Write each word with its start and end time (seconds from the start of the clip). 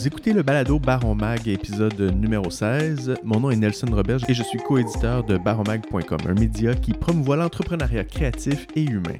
Vous 0.00 0.06
écoutez 0.06 0.32
le 0.32 0.42
balado 0.42 0.78
Baron 0.78 1.14
Mag, 1.14 1.46
épisode 1.46 2.00
numéro 2.00 2.48
16. 2.48 3.16
Mon 3.22 3.38
nom 3.38 3.50
est 3.50 3.56
Nelson 3.56 3.88
Roberge 3.92 4.22
et 4.28 4.32
je 4.32 4.42
suis 4.42 4.58
coéditeur 4.58 5.24
de 5.24 5.36
baromag.com, 5.36 6.18
un 6.26 6.32
média 6.32 6.74
qui 6.74 6.94
promouvoit 6.94 7.36
l'entrepreneuriat 7.36 8.04
créatif 8.04 8.66
et 8.76 8.82
humain. 8.82 9.18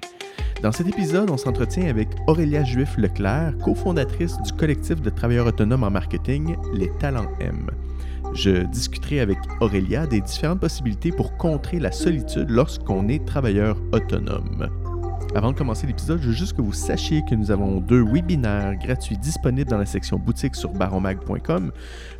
Dans 0.62 0.72
cet 0.72 0.88
épisode, 0.88 1.28
on 1.28 1.36
s'entretient 1.36 1.90
avec 1.90 2.08
Aurélia 2.26 2.64
Juif-Leclerc, 2.64 3.58
cofondatrice 3.62 4.40
du 4.40 4.52
collectif 4.54 5.02
de 5.02 5.10
travailleurs 5.10 5.48
autonomes 5.48 5.84
en 5.84 5.90
marketing, 5.90 6.56
Les 6.72 6.90
Talents 6.98 7.30
M. 7.40 7.66
Je 8.32 8.64
discuterai 8.64 9.20
avec 9.20 9.36
Aurélia 9.60 10.06
des 10.06 10.22
différentes 10.22 10.60
possibilités 10.60 11.12
pour 11.12 11.36
contrer 11.36 11.78
la 11.78 11.92
solitude 11.92 12.48
lorsqu'on 12.48 13.06
est 13.08 13.26
travailleur 13.26 13.76
autonome. 13.92 14.70
Avant 15.32 15.52
de 15.52 15.56
commencer 15.56 15.86
l'épisode, 15.86 16.20
je 16.20 16.26
veux 16.26 16.32
juste 16.32 16.56
que 16.56 16.62
vous 16.62 16.72
sachiez 16.72 17.22
que 17.22 17.36
nous 17.36 17.52
avons 17.52 17.80
deux 17.80 18.02
webinaires 18.02 18.74
gratuits 18.76 19.16
disponibles 19.16 19.70
dans 19.70 19.78
la 19.78 19.86
section 19.86 20.18
boutique 20.18 20.56
sur 20.56 20.70
baronmag.com. 20.70 21.70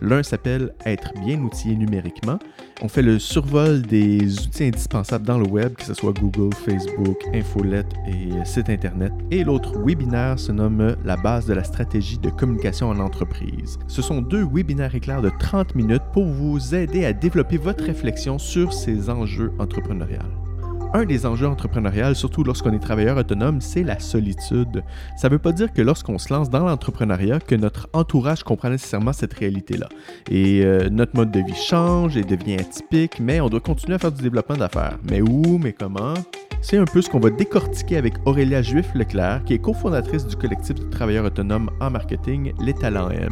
L'un 0.00 0.22
s'appelle 0.22 0.72
Être 0.86 1.12
bien 1.24 1.40
outillé 1.40 1.74
numériquement. 1.74 2.38
On 2.82 2.88
fait 2.88 3.02
le 3.02 3.18
survol 3.18 3.82
des 3.82 4.38
outils 4.38 4.64
indispensables 4.64 5.26
dans 5.26 5.38
le 5.38 5.46
web, 5.46 5.74
que 5.74 5.84
ce 5.84 5.94
soit 5.94 6.12
Google, 6.12 6.54
Facebook, 6.54 7.18
Infolet 7.34 7.84
et 8.06 8.44
site 8.44 8.70
Internet. 8.70 9.12
Et 9.32 9.42
l'autre 9.42 9.76
webinaire 9.84 10.38
se 10.38 10.52
nomme 10.52 10.94
La 11.04 11.16
base 11.16 11.46
de 11.46 11.54
la 11.54 11.64
stratégie 11.64 12.18
de 12.18 12.30
communication 12.30 12.90
en 12.90 13.00
entreprise. 13.00 13.78
Ce 13.88 14.02
sont 14.02 14.22
deux 14.22 14.44
webinaires 14.44 14.94
éclairs 14.94 15.22
de 15.22 15.32
30 15.40 15.74
minutes 15.74 16.04
pour 16.12 16.26
vous 16.26 16.76
aider 16.76 17.04
à 17.04 17.12
développer 17.12 17.56
votre 17.56 17.82
réflexion 17.82 18.38
sur 18.38 18.72
ces 18.72 19.10
enjeux 19.10 19.52
entrepreneuriaux. 19.58 20.49
Un 20.92 21.04
des 21.04 21.24
enjeux 21.24 21.46
entrepreneuriaux, 21.46 22.14
surtout 22.14 22.42
lorsqu'on 22.42 22.72
est 22.72 22.80
travailleur 22.80 23.16
autonome, 23.16 23.60
c'est 23.60 23.84
la 23.84 24.00
solitude. 24.00 24.82
Ça 25.16 25.28
ne 25.28 25.34
veut 25.34 25.38
pas 25.38 25.52
dire 25.52 25.72
que 25.72 25.82
lorsqu'on 25.82 26.18
se 26.18 26.32
lance 26.32 26.50
dans 26.50 26.64
l'entrepreneuriat, 26.64 27.38
que 27.38 27.54
notre 27.54 27.88
entourage 27.92 28.42
comprend 28.42 28.70
nécessairement 28.70 29.12
cette 29.12 29.32
réalité-là. 29.34 29.88
Et 30.28 30.64
euh, 30.64 30.88
notre 30.90 31.14
mode 31.14 31.30
de 31.30 31.38
vie 31.40 31.54
change 31.54 32.16
et 32.16 32.24
devient 32.24 32.56
atypique, 32.56 33.20
mais 33.20 33.40
on 33.40 33.48
doit 33.48 33.60
continuer 33.60 33.94
à 33.94 33.98
faire 33.98 34.10
du 34.10 34.20
développement 34.20 34.56
d'affaires. 34.56 34.98
Mais 35.08 35.20
où, 35.20 35.58
mais 35.58 35.72
comment? 35.72 36.14
C'est 36.60 36.76
un 36.76 36.84
peu 36.84 37.00
ce 37.00 37.08
qu'on 37.08 37.20
va 37.20 37.30
décortiquer 37.30 37.96
avec 37.96 38.14
Aurélia 38.26 38.60
Juif-Leclerc, 38.60 39.44
qui 39.44 39.54
est 39.54 39.58
cofondatrice 39.60 40.26
du 40.26 40.34
collectif 40.34 40.74
de 40.74 40.90
travailleurs 40.90 41.24
autonomes 41.24 41.70
en 41.80 41.90
marketing 41.90 42.52
Les 42.60 42.74
Talents 42.74 43.10
M. 43.10 43.30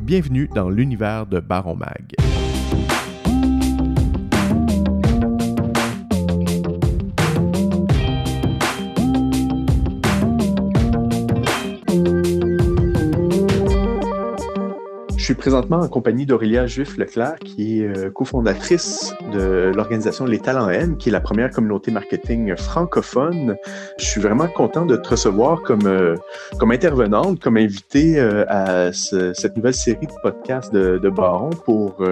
Bienvenue 0.00 0.48
dans 0.54 0.70
l'univers 0.70 1.26
de 1.26 1.38
Baron 1.38 1.76
Mag. 1.76 2.14
Je 15.24 15.28
suis 15.28 15.34
présentement 15.34 15.78
en 15.78 15.88
compagnie 15.88 16.26
d'Aurélia 16.26 16.66
Juif-Leclerc, 16.66 17.36
qui 17.38 17.80
est 17.80 17.86
euh, 17.86 18.10
cofondatrice 18.10 19.14
de 19.32 19.72
l'organisation 19.74 20.26
Les 20.26 20.38
Talents 20.38 20.68
N, 20.68 20.98
qui 20.98 21.08
est 21.08 21.12
la 21.12 21.22
première 21.22 21.48
communauté 21.48 21.90
marketing 21.90 22.54
francophone. 22.56 23.56
Je 23.98 24.04
suis 24.04 24.20
vraiment 24.20 24.48
content 24.48 24.84
de 24.84 24.96
te 24.96 25.08
recevoir 25.08 25.62
comme, 25.62 25.86
euh, 25.86 26.14
comme 26.58 26.72
intervenante, 26.72 27.40
comme 27.40 27.56
invitée 27.56 28.20
euh, 28.20 28.44
à 28.48 28.92
cette 28.92 29.56
nouvelle 29.56 29.72
série 29.72 30.06
de 30.06 30.12
podcasts 30.22 30.74
de, 30.74 30.98
de 30.98 31.08
Baron 31.08 31.48
pour, 31.48 32.04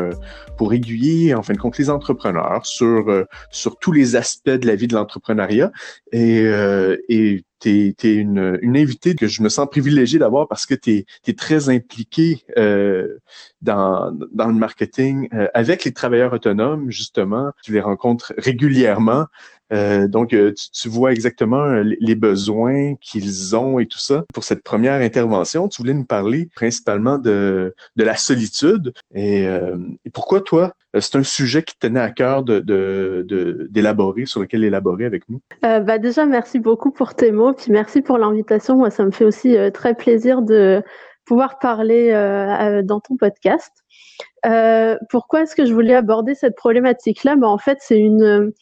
pour 0.56 0.72
aiguiller, 0.72 1.34
en 1.34 1.42
fin 1.42 1.52
de 1.52 1.58
compte, 1.58 1.76
les 1.76 1.90
entrepreneurs 1.90 2.64
sur, 2.64 3.26
sur 3.50 3.76
tous 3.76 3.92
les 3.92 4.16
aspects 4.16 4.48
de 4.48 4.66
la 4.66 4.74
vie 4.74 4.86
de 4.86 4.94
l'entrepreneuriat 4.94 5.70
et, 6.12 6.50
et 7.10 7.44
tu 7.62 7.94
es, 8.02 8.14
une, 8.14 8.58
une, 8.60 8.76
invitée 8.76 9.14
que 9.14 9.26
je 9.26 9.42
me 9.42 9.48
sens 9.48 9.68
privilégié 9.70 10.18
d'avoir 10.18 10.48
parce 10.48 10.66
que 10.66 10.74
tu 10.74 11.04
es, 11.26 11.32
très 11.34 11.68
impliqué 11.68 12.44
euh, 12.58 13.18
dans, 13.60 14.12
dans 14.32 14.48
le 14.48 14.54
marketing 14.54 15.28
euh, 15.32 15.48
avec 15.54 15.84
les 15.84 15.92
travailleurs 15.92 16.32
autonomes, 16.32 16.90
justement. 16.90 17.52
Tu 17.62 17.72
les 17.72 17.80
rencontres 17.80 18.32
régulièrement. 18.36 19.26
Euh, 19.72 20.06
donc, 20.06 20.32
euh, 20.32 20.52
tu, 20.72 20.88
vois 20.88 21.12
exactement 21.12 21.62
euh, 21.62 21.82
les 22.00 22.14
besoins 22.14 22.94
qu'ils 23.00 23.56
ont 23.56 23.78
et 23.78 23.86
tout 23.86 23.98
ça. 23.98 24.24
Pour 24.34 24.44
cette 24.44 24.62
première 24.62 25.00
intervention, 25.00 25.68
tu 25.68 25.80
voulais 25.80 25.94
nous 25.94 26.04
parler 26.04 26.48
principalement 26.54 27.18
de, 27.18 27.74
de 27.96 28.04
la 28.04 28.16
solitude. 28.16 28.92
Et, 29.14 29.44
et 29.44 30.10
pourquoi 30.12 30.40
toi, 30.40 30.72
c'est 30.98 31.16
un 31.16 31.22
sujet 31.22 31.62
qui 31.62 31.78
tenait 31.78 32.00
à 32.00 32.10
cœur 32.10 32.42
de, 32.42 32.60
d'élaborer, 33.70 34.26
sur 34.26 34.40
lequel 34.40 34.64
élaborer 34.64 35.04
avec 35.04 35.28
nous? 35.28 35.40
bah 35.62 35.98
déjà, 35.98 36.26
merci 36.26 36.58
beaucoup 36.58 36.90
pour 36.90 37.14
tes 37.14 37.32
mots, 37.32 37.52
puis 37.52 37.72
merci 37.72 38.02
pour 38.02 38.18
l'invitation. 38.18 38.76
Moi, 38.76 38.90
ça 38.90 39.04
me 39.04 39.10
fait 39.10 39.24
aussi 39.24 39.56
très 39.72 39.94
plaisir 39.94 40.42
de 40.42 40.82
pouvoir 41.24 41.58
parler 41.58 42.12
dans 42.84 43.00
ton 43.00 43.16
podcast. 43.16 43.72
pourquoi 45.10 45.42
est-ce 45.42 45.54
que 45.54 45.64
je 45.64 45.72
voulais 45.72 45.94
aborder 45.94 46.34
cette 46.34 46.56
problématique-là? 46.56 47.36
Bah, 47.36 47.48
En 47.48 47.58
fait, 47.58 47.78
c'est 47.80 47.98
une 47.98 48.52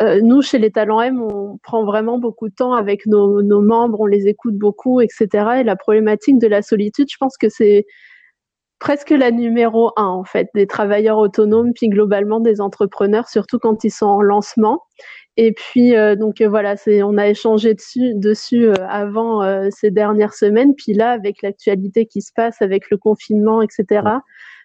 euh, 0.00 0.20
nous, 0.22 0.42
chez 0.42 0.58
les 0.58 0.70
Talents 0.70 1.00
M, 1.00 1.22
on 1.22 1.58
prend 1.62 1.84
vraiment 1.84 2.18
beaucoup 2.18 2.48
de 2.48 2.54
temps 2.54 2.72
avec 2.72 3.06
nos, 3.06 3.42
membres, 3.62 4.00
on 4.00 4.06
les 4.06 4.26
écoute 4.26 4.56
beaucoup, 4.56 5.00
etc. 5.00 5.28
Et 5.60 5.64
la 5.64 5.76
problématique 5.76 6.38
de 6.38 6.48
la 6.48 6.62
solitude, 6.62 7.06
je 7.10 7.16
pense 7.18 7.36
que 7.36 7.48
c'est 7.48 7.86
presque 8.80 9.10
la 9.10 9.30
numéro 9.30 9.92
un, 9.96 10.06
en 10.06 10.24
fait, 10.24 10.48
des 10.54 10.66
travailleurs 10.66 11.18
autonomes, 11.18 11.72
puis 11.74 11.88
globalement 11.88 12.40
des 12.40 12.60
entrepreneurs, 12.60 13.28
surtout 13.28 13.58
quand 13.58 13.84
ils 13.84 13.90
sont 13.90 14.06
en 14.06 14.20
lancement. 14.20 14.82
Et 15.36 15.52
puis, 15.52 15.96
euh, 15.96 16.16
donc 16.16 16.40
euh, 16.40 16.48
voilà, 16.48 16.76
c'est, 16.76 17.02
on 17.02 17.16
a 17.16 17.28
échangé 17.28 17.74
dessus, 17.74 18.14
dessus 18.14 18.70
avant 18.88 19.70
ces 19.70 19.90
dernières 19.90 20.34
semaines. 20.34 20.74
Puis 20.74 20.92
là, 20.92 21.12
avec 21.12 21.40
l'actualité 21.42 22.06
qui 22.06 22.20
se 22.20 22.32
passe, 22.34 22.60
avec 22.62 22.90
le 22.90 22.98
confinement, 22.98 23.62
etc., 23.62 24.02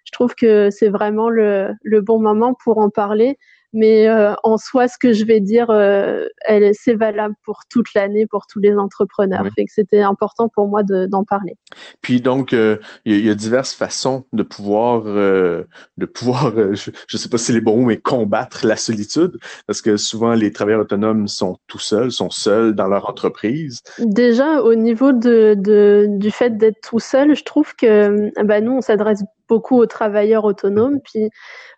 je 0.05 0.11
trouve 0.11 0.33
que 0.33 0.71
c'est 0.71 0.89
vraiment 0.89 1.29
le, 1.29 1.69
le 1.83 2.01
bon 2.01 2.19
moment 2.19 2.55
pour 2.63 2.79
en 2.79 2.89
parler 2.89 3.37
mais 3.73 4.07
euh, 4.07 4.33
en 4.43 4.57
soi, 4.57 4.87
ce 4.87 4.97
que 4.97 5.13
je 5.13 5.25
vais 5.25 5.39
dire, 5.39 5.69
euh, 5.69 6.25
elle, 6.41 6.71
c'est 6.73 6.95
valable 6.95 7.35
pour 7.43 7.61
toute 7.69 7.93
l'année, 7.93 8.25
pour 8.25 8.47
tous 8.47 8.59
les 8.59 8.75
entrepreneurs. 8.75 9.45
Fait 9.55 9.65
que 9.65 9.71
c'était 9.71 10.01
important 10.01 10.49
pour 10.49 10.67
moi 10.67 10.83
d'en 10.83 11.23
parler. 11.23 11.55
Puis 12.01 12.21
donc, 12.21 12.53
euh, 12.53 12.77
il 13.05 13.25
y, 13.25 13.29
a 13.29 13.35
diverses 13.35 13.73
façons 13.73 14.25
de 14.33 14.43
pouvoir, 14.43 15.03
de 15.03 16.05
pouvoir, 16.13 16.51
je 16.73 16.91
ne 16.91 17.17
sais 17.17 17.29
pas 17.29 17.37
si 17.37 17.45
c'est 17.45 17.53
les 17.53 17.61
bons 17.61 17.77
mots, 17.77 17.85
mais 17.85 17.97
combattre 17.97 18.65
la 18.65 18.75
solitude, 18.75 19.37
parce 19.67 19.81
que 19.81 19.97
souvent 19.97 20.33
les 20.33 20.51
travailleurs 20.51 20.81
autonomes 20.81 21.27
sont 21.27 21.57
tout 21.67 21.79
seuls, 21.79 22.11
sont 22.11 22.29
seuls 22.29 22.73
dans 22.73 22.87
leur 22.87 23.09
entreprise. 23.09 23.81
Déjà, 23.99 24.61
au 24.61 24.75
niveau 24.75 25.11
de, 25.11 25.55
de 25.57 26.07
du 26.09 26.31
fait 26.31 26.57
d'être 26.57 26.81
tout 26.81 26.99
seul, 26.99 27.35
je 27.35 27.43
trouve 27.43 27.75
que, 27.75 28.31
bah, 28.43 28.61
nous, 28.61 28.73
on 28.73 28.81
s'adresse 28.81 29.23
beaucoup 29.49 29.77
aux 29.77 29.87
travailleurs 29.87 30.45
autonomes. 30.45 30.99
Puis 31.03 31.29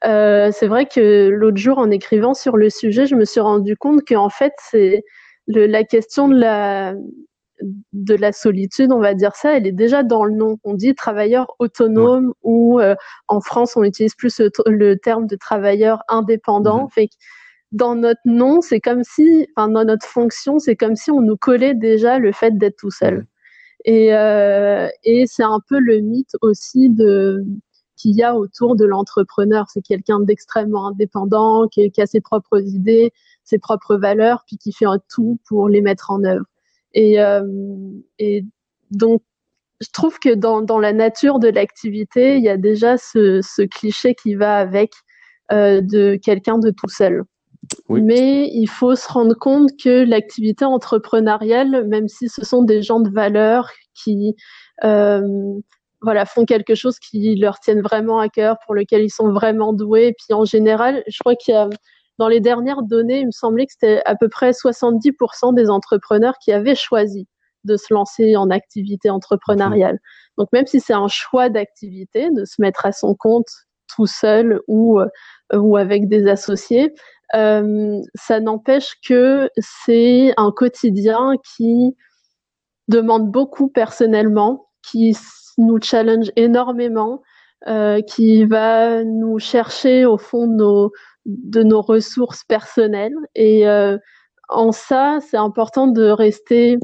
euh, 0.05 0.51
c'est 0.53 0.67
vrai 0.67 0.85
que 0.85 1.29
l'autre 1.29 1.57
jour, 1.57 1.77
en 1.79 1.89
écrivant 1.89 2.33
sur 2.33 2.57
le 2.57 2.69
sujet, 2.69 3.05
je 3.07 3.15
me 3.15 3.25
suis 3.25 3.39
rendu 3.39 3.75
compte 3.77 4.01
qu'en 4.07 4.29
fait, 4.29 4.53
c'est 4.59 5.03
la 5.47 5.83
question 5.83 6.27
de 6.27 6.39
la 6.39 6.93
de 7.93 8.15
la 8.15 8.31
solitude, 8.31 8.91
on 8.91 8.99
va 8.99 9.13
dire 9.13 9.35
ça, 9.35 9.55
elle 9.57 9.67
est 9.67 9.71
déjà 9.71 10.03
dans 10.03 10.25
le 10.25 10.33
nom. 10.33 10.57
On 10.63 10.73
dit 10.73 10.95
travailleur 10.95 11.53
autonome 11.59 12.33
ou 12.43 12.79
euh, 12.79 12.95
en 13.27 13.41
France, 13.41 13.75
on 13.77 13.83
utilise 13.83 14.15
plus 14.15 14.41
le, 14.65 14.95
terme 14.95 15.27
de 15.27 15.35
travailleur 15.35 16.03
indépendant. 16.07 16.87
Fait 16.89 17.07
que 17.07 17.13
dans 17.71 17.95
notre 17.95 18.21
nom, 18.25 18.61
c'est 18.61 18.81
comme 18.81 19.03
si, 19.03 19.47
enfin, 19.55 19.69
dans 19.69 19.85
notre 19.85 20.05
fonction, 20.05 20.59
c'est 20.59 20.75
comme 20.75 20.95
si 20.95 21.11
on 21.11 21.21
nous 21.21 21.37
collait 21.37 21.73
déjà 21.75 22.19
le 22.19 22.31
fait 22.31 22.57
d'être 22.57 22.77
tout 22.77 22.91
seul. 22.91 23.25
Et, 23.85 24.13
euh, 24.13 24.87
et 25.03 25.25
c'est 25.27 25.43
un 25.43 25.59
peu 25.67 25.79
le 25.79 25.99
mythe 25.99 26.35
aussi 26.41 26.89
de 26.89 27.43
qu'il 27.97 28.15
y 28.15 28.23
a 28.23 28.35
autour 28.35 28.75
de 28.75 28.85
l'entrepreneur. 28.85 29.67
C'est 29.71 29.81
quelqu'un 29.81 30.19
d'extrêmement 30.19 30.87
indépendant, 30.87 31.67
qui, 31.67 31.91
qui, 31.91 32.01
a 32.01 32.07
ses 32.07 32.21
propres 32.21 32.61
idées, 32.61 33.11
ses 33.43 33.59
propres 33.59 33.95
valeurs, 33.95 34.43
puis 34.47 34.57
qui 34.57 34.73
fait 34.73 34.85
un 34.85 34.99
tout 35.09 35.39
pour 35.47 35.69
les 35.69 35.81
mettre 35.81 36.09
en 36.11 36.23
œuvre. 36.23 36.45
Et, 36.93 37.21
euh, 37.21 37.43
et 38.19 38.43
donc, 38.89 39.21
je 39.81 39.89
trouve 39.91 40.19
que 40.19 40.33
dans, 40.33 40.61
dans 40.61 40.79
la 40.79 40.93
nature 40.93 41.39
de 41.39 41.47
l'activité, 41.47 42.37
il 42.37 42.43
y 42.43 42.49
a 42.49 42.57
déjà 42.57 42.97
ce, 42.97 43.41
ce 43.41 43.63
cliché 43.63 44.15
qui 44.15 44.35
va 44.35 44.57
avec 44.57 44.93
euh, 45.51 45.81
de 45.81 46.15
quelqu'un 46.15 46.59
de 46.59 46.71
tout 46.71 46.89
seul. 46.89 47.23
Mais 47.89 48.49
il 48.53 48.67
faut 48.67 48.95
se 48.95 49.07
rendre 49.11 49.35
compte 49.35 49.69
que 49.81 50.03
l'activité 50.03 50.65
entrepreneuriale, 50.65 51.87
même 51.87 52.07
si 52.07 52.27
ce 52.27 52.43
sont 52.43 52.63
des 52.63 52.81
gens 52.81 52.99
de 52.99 53.09
valeur 53.09 53.69
qui 53.93 54.35
euh, 54.83 55.21
voilà, 56.01 56.25
font 56.25 56.45
quelque 56.45 56.73
chose 56.73 56.97
qui 56.99 57.35
leur 57.35 57.59
tiennent 57.59 57.81
vraiment 57.81 58.19
à 58.19 58.29
cœur, 58.29 58.57
pour 58.65 58.73
lequel 58.73 59.03
ils 59.03 59.11
sont 59.11 59.31
vraiment 59.31 59.73
doués. 59.73 60.07
Et 60.07 60.13
puis 60.13 60.33
en 60.33 60.45
général, 60.45 61.03
je 61.07 61.19
crois 61.19 61.35
qu'il 61.35 61.53
y 61.53 61.57
a 61.57 61.69
dans 62.17 62.27
les 62.27 62.39
dernières 62.39 62.83
données, 62.83 63.21
il 63.21 63.27
me 63.27 63.31
semblait 63.31 63.65
que 63.65 63.73
c'était 63.73 64.01
à 64.05 64.15
peu 64.15 64.29
près 64.29 64.51
70% 64.51 65.55
des 65.55 65.69
entrepreneurs 65.69 66.35
qui 66.43 66.51
avaient 66.51 66.75
choisi 66.75 67.27
de 67.63 67.77
se 67.77 67.93
lancer 67.93 68.35
en 68.35 68.49
activité 68.49 69.09
entrepreneuriale. 69.09 69.99
Donc 70.37 70.49
même 70.53 70.65
si 70.65 70.79
c'est 70.79 70.93
un 70.93 71.07
choix 71.07 71.49
d'activité, 71.49 72.29
de 72.31 72.45
se 72.45 72.61
mettre 72.61 72.85
à 72.85 72.91
son 72.91 73.15
compte 73.15 73.47
tout 73.95 74.07
seul 74.07 74.61
ou, 74.67 74.99
euh, 74.99 75.07
ou 75.53 75.77
avec 75.77 76.07
des 76.07 76.27
associés, 76.27 76.93
euh, 77.35 78.01
ça 78.15 78.39
n'empêche 78.39 78.95
que 79.07 79.49
c'est 79.57 80.33
un 80.37 80.51
quotidien 80.51 81.35
qui 81.55 81.95
demande 82.87 83.31
beaucoup 83.31 83.69
personnellement, 83.69 84.67
qui 84.83 85.15
nous 85.57 85.79
challenge 85.81 86.31
énormément, 86.35 87.21
euh, 87.67 88.01
qui 88.01 88.45
va 88.45 89.03
nous 89.03 89.39
chercher 89.39 90.05
au 90.05 90.17
fond 90.17 90.47
de 91.25 91.63
nos, 91.63 91.81
ressources 91.81 92.43
personnelles. 92.43 93.15
Et 93.35 93.67
euh, 93.67 93.97
en 94.49 94.71
ça, 94.71 95.19
c'est 95.21 95.37
important 95.37 95.87
de 95.87 96.09
rester 96.09 96.77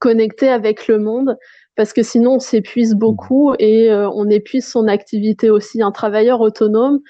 connecté 0.00 0.48
avec 0.48 0.88
le 0.88 0.98
monde 0.98 1.36
parce 1.76 1.92
que 1.92 2.02
sinon 2.02 2.36
on 2.36 2.40
s'épuise 2.40 2.94
beaucoup 2.94 3.54
et 3.58 3.92
on 3.92 4.28
épuise 4.30 4.66
son 4.66 4.88
activité 4.88 5.50
aussi. 5.50 5.82
Un 5.82 5.92
travailleur 5.92 6.40
autonome, 6.40 7.00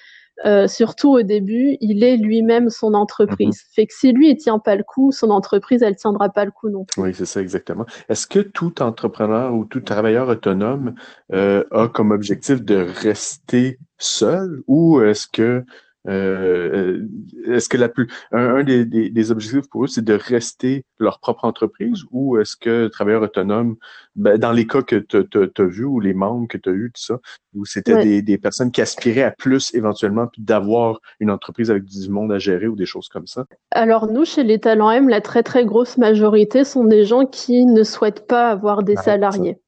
euh, 0.44 0.66
surtout 0.66 1.10
au 1.10 1.22
début, 1.22 1.76
il 1.80 2.02
est 2.02 2.16
lui-même 2.16 2.68
son 2.68 2.94
entreprise. 2.94 3.48
Mhm. 3.48 3.74
Fait 3.74 3.86
que 3.86 3.94
si 3.94 4.12
lui, 4.12 4.30
il 4.30 4.36
tient 4.36 4.58
pas 4.58 4.74
le 4.74 4.82
coup, 4.82 5.12
son 5.12 5.30
entreprise, 5.30 5.82
elle 5.82 5.96
tiendra 5.96 6.28
pas 6.28 6.44
le 6.44 6.50
coup 6.50 6.68
non 6.68 6.84
plus. 6.84 7.00
Oui, 7.00 7.14
c'est 7.14 7.26
ça 7.26 7.40
exactement. 7.40 7.86
Est-ce 8.08 8.26
que 8.26 8.40
tout 8.40 8.82
entrepreneur 8.82 9.54
ou 9.54 9.64
tout 9.64 9.80
travailleur 9.80 10.28
autonome 10.28 10.94
euh, 11.32 11.64
a 11.70 11.88
comme 11.88 12.10
objectif 12.10 12.62
de 12.62 12.86
rester 13.00 13.78
seul 13.98 14.62
ou 14.66 15.00
est-ce 15.00 15.28
que 15.28 15.64
euh, 16.06 17.06
est-ce 17.46 17.68
que 17.68 17.76
la 17.76 17.88
plus, 17.88 18.08
un, 18.32 18.62
des, 18.62 18.84
des, 18.84 19.30
objectifs 19.30 19.68
pour 19.70 19.84
eux, 19.84 19.86
c'est 19.86 20.04
de 20.04 20.14
rester 20.14 20.84
leur 20.98 21.18
propre 21.18 21.44
entreprise 21.44 22.02
ou 22.10 22.38
est-ce 22.38 22.56
que 22.56 22.88
travailleur 22.88 23.22
autonome, 23.22 23.76
ben, 24.16 24.38
dans 24.38 24.52
les 24.52 24.66
cas 24.66 24.82
que 24.82 24.96
tu 24.96 25.62
as 25.62 25.64
vus 25.64 25.84
ou 25.84 26.00
les 26.00 26.14
membres 26.14 26.46
que 26.48 26.58
tu 26.58 26.68
as 26.68 26.72
eu, 26.72 26.90
tout 26.94 27.02
ça, 27.02 27.18
où 27.54 27.64
c'était 27.64 28.02
des, 28.02 28.22
des, 28.22 28.38
personnes 28.38 28.70
qui 28.70 28.82
aspiraient 28.82 29.22
à 29.22 29.30
plus 29.30 29.74
éventuellement, 29.74 30.26
puis 30.26 30.42
d'avoir 30.42 31.00
une 31.20 31.30
entreprise 31.30 31.70
avec 31.70 31.84
du 31.84 32.08
monde 32.10 32.32
à 32.32 32.38
gérer 32.38 32.66
ou 32.66 32.76
des 32.76 32.86
choses 32.86 33.08
comme 33.08 33.26
ça? 33.26 33.44
Alors 33.70 34.10
nous, 34.10 34.24
chez 34.24 34.44
les 34.44 34.60
Talents 34.60 34.90
M, 34.90 35.08
la 35.08 35.20
très 35.20 35.42
très 35.42 35.64
grosse 35.64 35.96
majorité 35.96 36.64
sont 36.64 36.84
des 36.84 37.04
gens 37.04 37.24
qui 37.24 37.64
ne 37.64 37.82
souhaitent 37.82 38.26
pas 38.26 38.50
avoir 38.50 38.82
des 38.82 38.96
salariés 38.96 39.58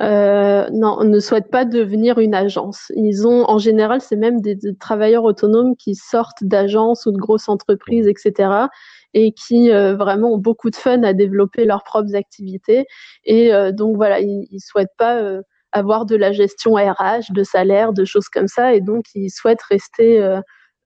euh, 0.00 0.68
non, 0.70 1.02
ne 1.02 1.18
souhaitent 1.18 1.50
pas 1.50 1.64
devenir 1.64 2.18
une 2.18 2.34
agence. 2.34 2.92
Ils 2.94 3.26
ont, 3.26 3.44
en 3.48 3.58
général, 3.58 4.00
c'est 4.00 4.16
même 4.16 4.40
des, 4.40 4.56
travailleurs 4.78 5.24
autonomes 5.24 5.76
qui 5.76 5.94
sortent 5.94 6.42
d'agences 6.42 7.06
ou 7.06 7.12
de 7.12 7.18
grosses 7.18 7.48
entreprises, 7.48 8.06
etc. 8.06 8.68
et 9.14 9.32
qui 9.32 9.72
euh, 9.72 9.96
vraiment 9.96 10.34
ont 10.34 10.38
beaucoup 10.38 10.70
de 10.70 10.76
fun 10.76 11.02
à 11.02 11.12
développer 11.14 11.64
leurs 11.64 11.82
propres 11.82 12.14
activités. 12.14 12.86
Et 13.24 13.52
euh, 13.52 13.72
donc 13.72 13.96
voilà, 13.96 14.20
ils, 14.20 14.46
ils 14.50 14.60
souhaitent 14.60 14.96
pas 14.98 15.16
euh, 15.20 15.42
avoir 15.72 16.06
de 16.06 16.16
la 16.16 16.32
gestion 16.32 16.74
RH, 16.74 17.32
de 17.32 17.42
salaire, 17.42 17.92
de 17.92 18.04
choses 18.04 18.28
comme 18.28 18.48
ça, 18.48 18.74
et 18.74 18.80
donc 18.80 19.04
ils 19.14 19.30
souhaitent 19.30 19.62
rester 19.62 20.22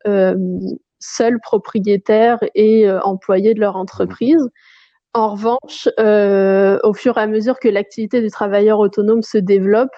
euh, 0.06 0.34
seuls 0.98 1.38
propriétaires 1.40 2.38
et 2.54 2.90
employés 2.90 3.54
de 3.54 3.60
leur 3.60 3.76
entreprise. 3.76 4.48
En 5.14 5.32
revanche, 5.32 5.88
euh, 6.00 6.78
au 6.84 6.94
fur 6.94 7.18
et 7.18 7.20
à 7.20 7.26
mesure 7.26 7.58
que 7.60 7.68
l'activité 7.68 8.22
du 8.22 8.30
travailleur 8.30 8.78
autonome 8.78 9.22
se 9.22 9.36
développe, 9.36 9.92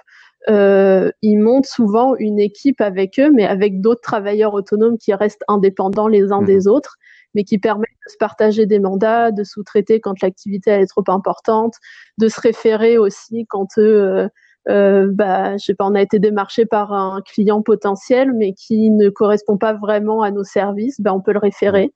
euh, 0.51 1.11
ils 1.23 1.39
montent 1.39 1.67
souvent 1.67 2.17
une 2.17 2.39
équipe 2.39 2.81
avec 2.81 3.19
eux, 3.19 3.31
mais 3.31 3.47
avec 3.47 3.81
d'autres 3.81 4.01
travailleurs 4.01 4.55
autonomes 4.55 4.99
qui 4.99 5.15
restent 5.15 5.45
indépendants 5.49 6.09
les 6.09 6.33
uns 6.33 6.43
des 6.43 6.67
mhm. 6.67 6.73
autres, 6.73 6.97
mais 7.35 7.45
qui 7.45 7.59
permettent 7.59 7.91
de 8.07 8.13
se 8.13 8.17
partager 8.19 8.67
des 8.67 8.79
mandats, 8.81 9.31
de 9.31 9.45
sous-traiter 9.45 10.01
quand 10.01 10.21
l'activité 10.21 10.71
est 10.73 10.87
trop 10.87 11.05
importante, 11.09 11.75
de 12.19 12.29
se 12.29 12.41
référer 12.41 12.99
aussi 12.99 13.47
quand 13.49 13.79
euh, 13.79 14.29
euh, 14.69 15.09
bah, 15.11 15.57
je 15.57 15.65
sais 15.65 15.75
pas, 15.75 15.87
on 15.87 15.95
a 15.95 16.03
été 16.03 16.19
démarché 16.19 16.67
par 16.67 16.93
un 16.93 17.21
client 17.23 17.63
potentiel, 17.63 18.33
mais 18.33 18.53
qui 18.53 18.91
ne 18.91 19.09
correspond 19.11 19.59
pas 19.59 19.75
vraiment 19.75 20.23
à 20.23 20.31
nos 20.31 20.45
services, 20.45 21.01
bah, 21.01 21.13
on 21.15 21.21
peut 21.21 21.33
le 21.33 21.39
référer. 21.39 21.93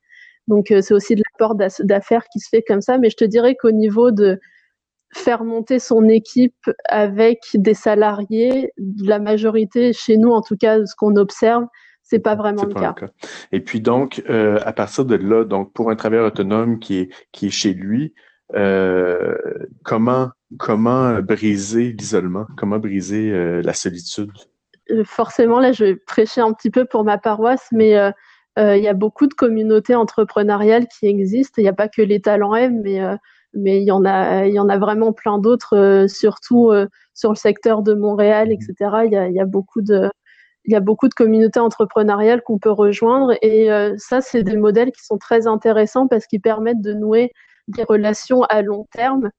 Donc 0.48 0.70
euh, 0.70 0.80
c'est 0.80 0.94
aussi 0.94 1.14
de 1.14 1.22
l'apport 1.30 1.54
d'affaires 1.54 2.24
qui 2.32 2.40
se 2.40 2.48
fait 2.48 2.62
comme 2.62 2.80
ça. 2.80 2.98
Mais 2.98 3.10
je 3.10 3.16
te 3.16 3.24
dirais 3.24 3.54
qu'au 3.54 3.70
niveau 3.70 4.10
de 4.10 4.40
faire 5.14 5.44
monter 5.44 5.78
son 5.78 6.08
équipe 6.08 6.70
avec 6.88 7.40
des 7.54 7.74
salariés, 7.74 8.72
la 8.98 9.18
majorité 9.18 9.92
chez 9.92 10.16
nous, 10.16 10.32
en 10.32 10.42
tout 10.42 10.56
cas, 10.56 10.84
ce 10.84 10.94
qu'on 10.96 11.16
observe, 11.16 11.66
c'est 12.02 12.18
pas 12.18 12.34
vraiment 12.34 12.64
le, 12.64 12.74
cas. 12.74 12.94
Et 13.52 13.60
puis 13.60 13.80
donc, 13.80 14.22
euh, 14.30 14.58
à 14.64 14.72
partir 14.72 15.04
de 15.04 15.14
là, 15.14 15.44
donc 15.44 15.72
pour 15.74 15.90
un 15.90 15.96
travailleur 15.96 16.26
autonome 16.26 16.78
qui 16.78 16.98
est 16.98 17.08
qui 17.32 17.46
est 17.46 17.50
chez 17.50 17.74
lui, 17.74 18.14
euh, 18.54 19.34
comment 19.84 20.30
comment 20.58 21.20
briser 21.20 21.92
l'isolement, 21.92 22.46
comment 22.56 22.78
briser 22.78 23.30
la 23.62 23.74
solitude? 23.74 24.32
Forcément, 25.04 25.60
là, 25.60 25.72
je 25.72 25.84
vais 25.84 25.96
prêcher 25.96 26.40
un 26.40 26.54
petit 26.54 26.70
peu 26.70 26.86
pour 26.86 27.04
ma 27.04 27.18
paroisse, 27.18 27.68
mais 27.72 27.94
il 28.58 28.82
y 28.82 28.88
a 28.88 28.94
beaucoup 28.94 29.26
de 29.26 29.34
communautés 29.34 29.94
entrepreneuriales 29.94 30.86
qui 30.88 31.06
existent. 31.06 31.54
Il 31.58 31.62
n'y 31.62 31.68
a 31.68 31.74
pas 31.74 31.88
que 31.88 32.02
les 32.02 32.20
talents 32.20 32.54
M, 32.54 32.82
mais 32.82 33.00
euh, 33.02 33.16
il 33.54 33.84
y 33.84 33.90
en 33.90 34.04
a 34.04 34.78
vraiment 34.78 35.12
plein 35.12 35.38
d'autres, 35.38 35.76
euh, 35.76 36.08
surtout 36.08 36.72
sur 37.14 37.30
le 37.30 37.36
secteur 37.36 37.82
de 37.82 37.94
Montréal, 37.94 38.50
etc. 38.52 38.74
Il 39.06 39.12
y 39.12 39.40
a, 39.40 39.44
beaucoup 39.44 39.80
de 39.80 41.14
communautés 41.14 41.60
entrepreneuriales 41.60 42.42
qu'on 42.42 42.58
peut 42.58 42.70
rejoindre 42.70 43.34
et 43.42 43.68
ça, 43.96 44.20
c'est 44.20 44.42
des 44.42 44.56
modèles 44.56 44.92
qui 44.92 45.04
sont 45.04 45.18
très 45.18 45.46
intéressants 45.46 46.08
parce 46.08 46.26
qu'ils 46.26 46.40
permettent 46.40 46.82
de 46.82 46.94
nouer 46.94 47.32
des 47.68 47.84
relations 47.84 48.42
à 48.44 48.62
long 48.62 48.86
terme 48.92 49.30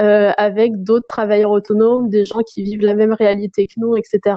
euh, 0.00 0.32
avec 0.38 0.82
d'autres 0.82 1.06
travailleurs 1.06 1.52
autonomes, 1.52 2.08
des 2.08 2.24
gens 2.24 2.40
qui 2.40 2.64
vivent 2.64 2.82
la 2.82 2.94
même 2.94 3.12
réalité 3.12 3.68
que 3.68 3.74
nous, 3.76 3.96
etc. 3.96 4.36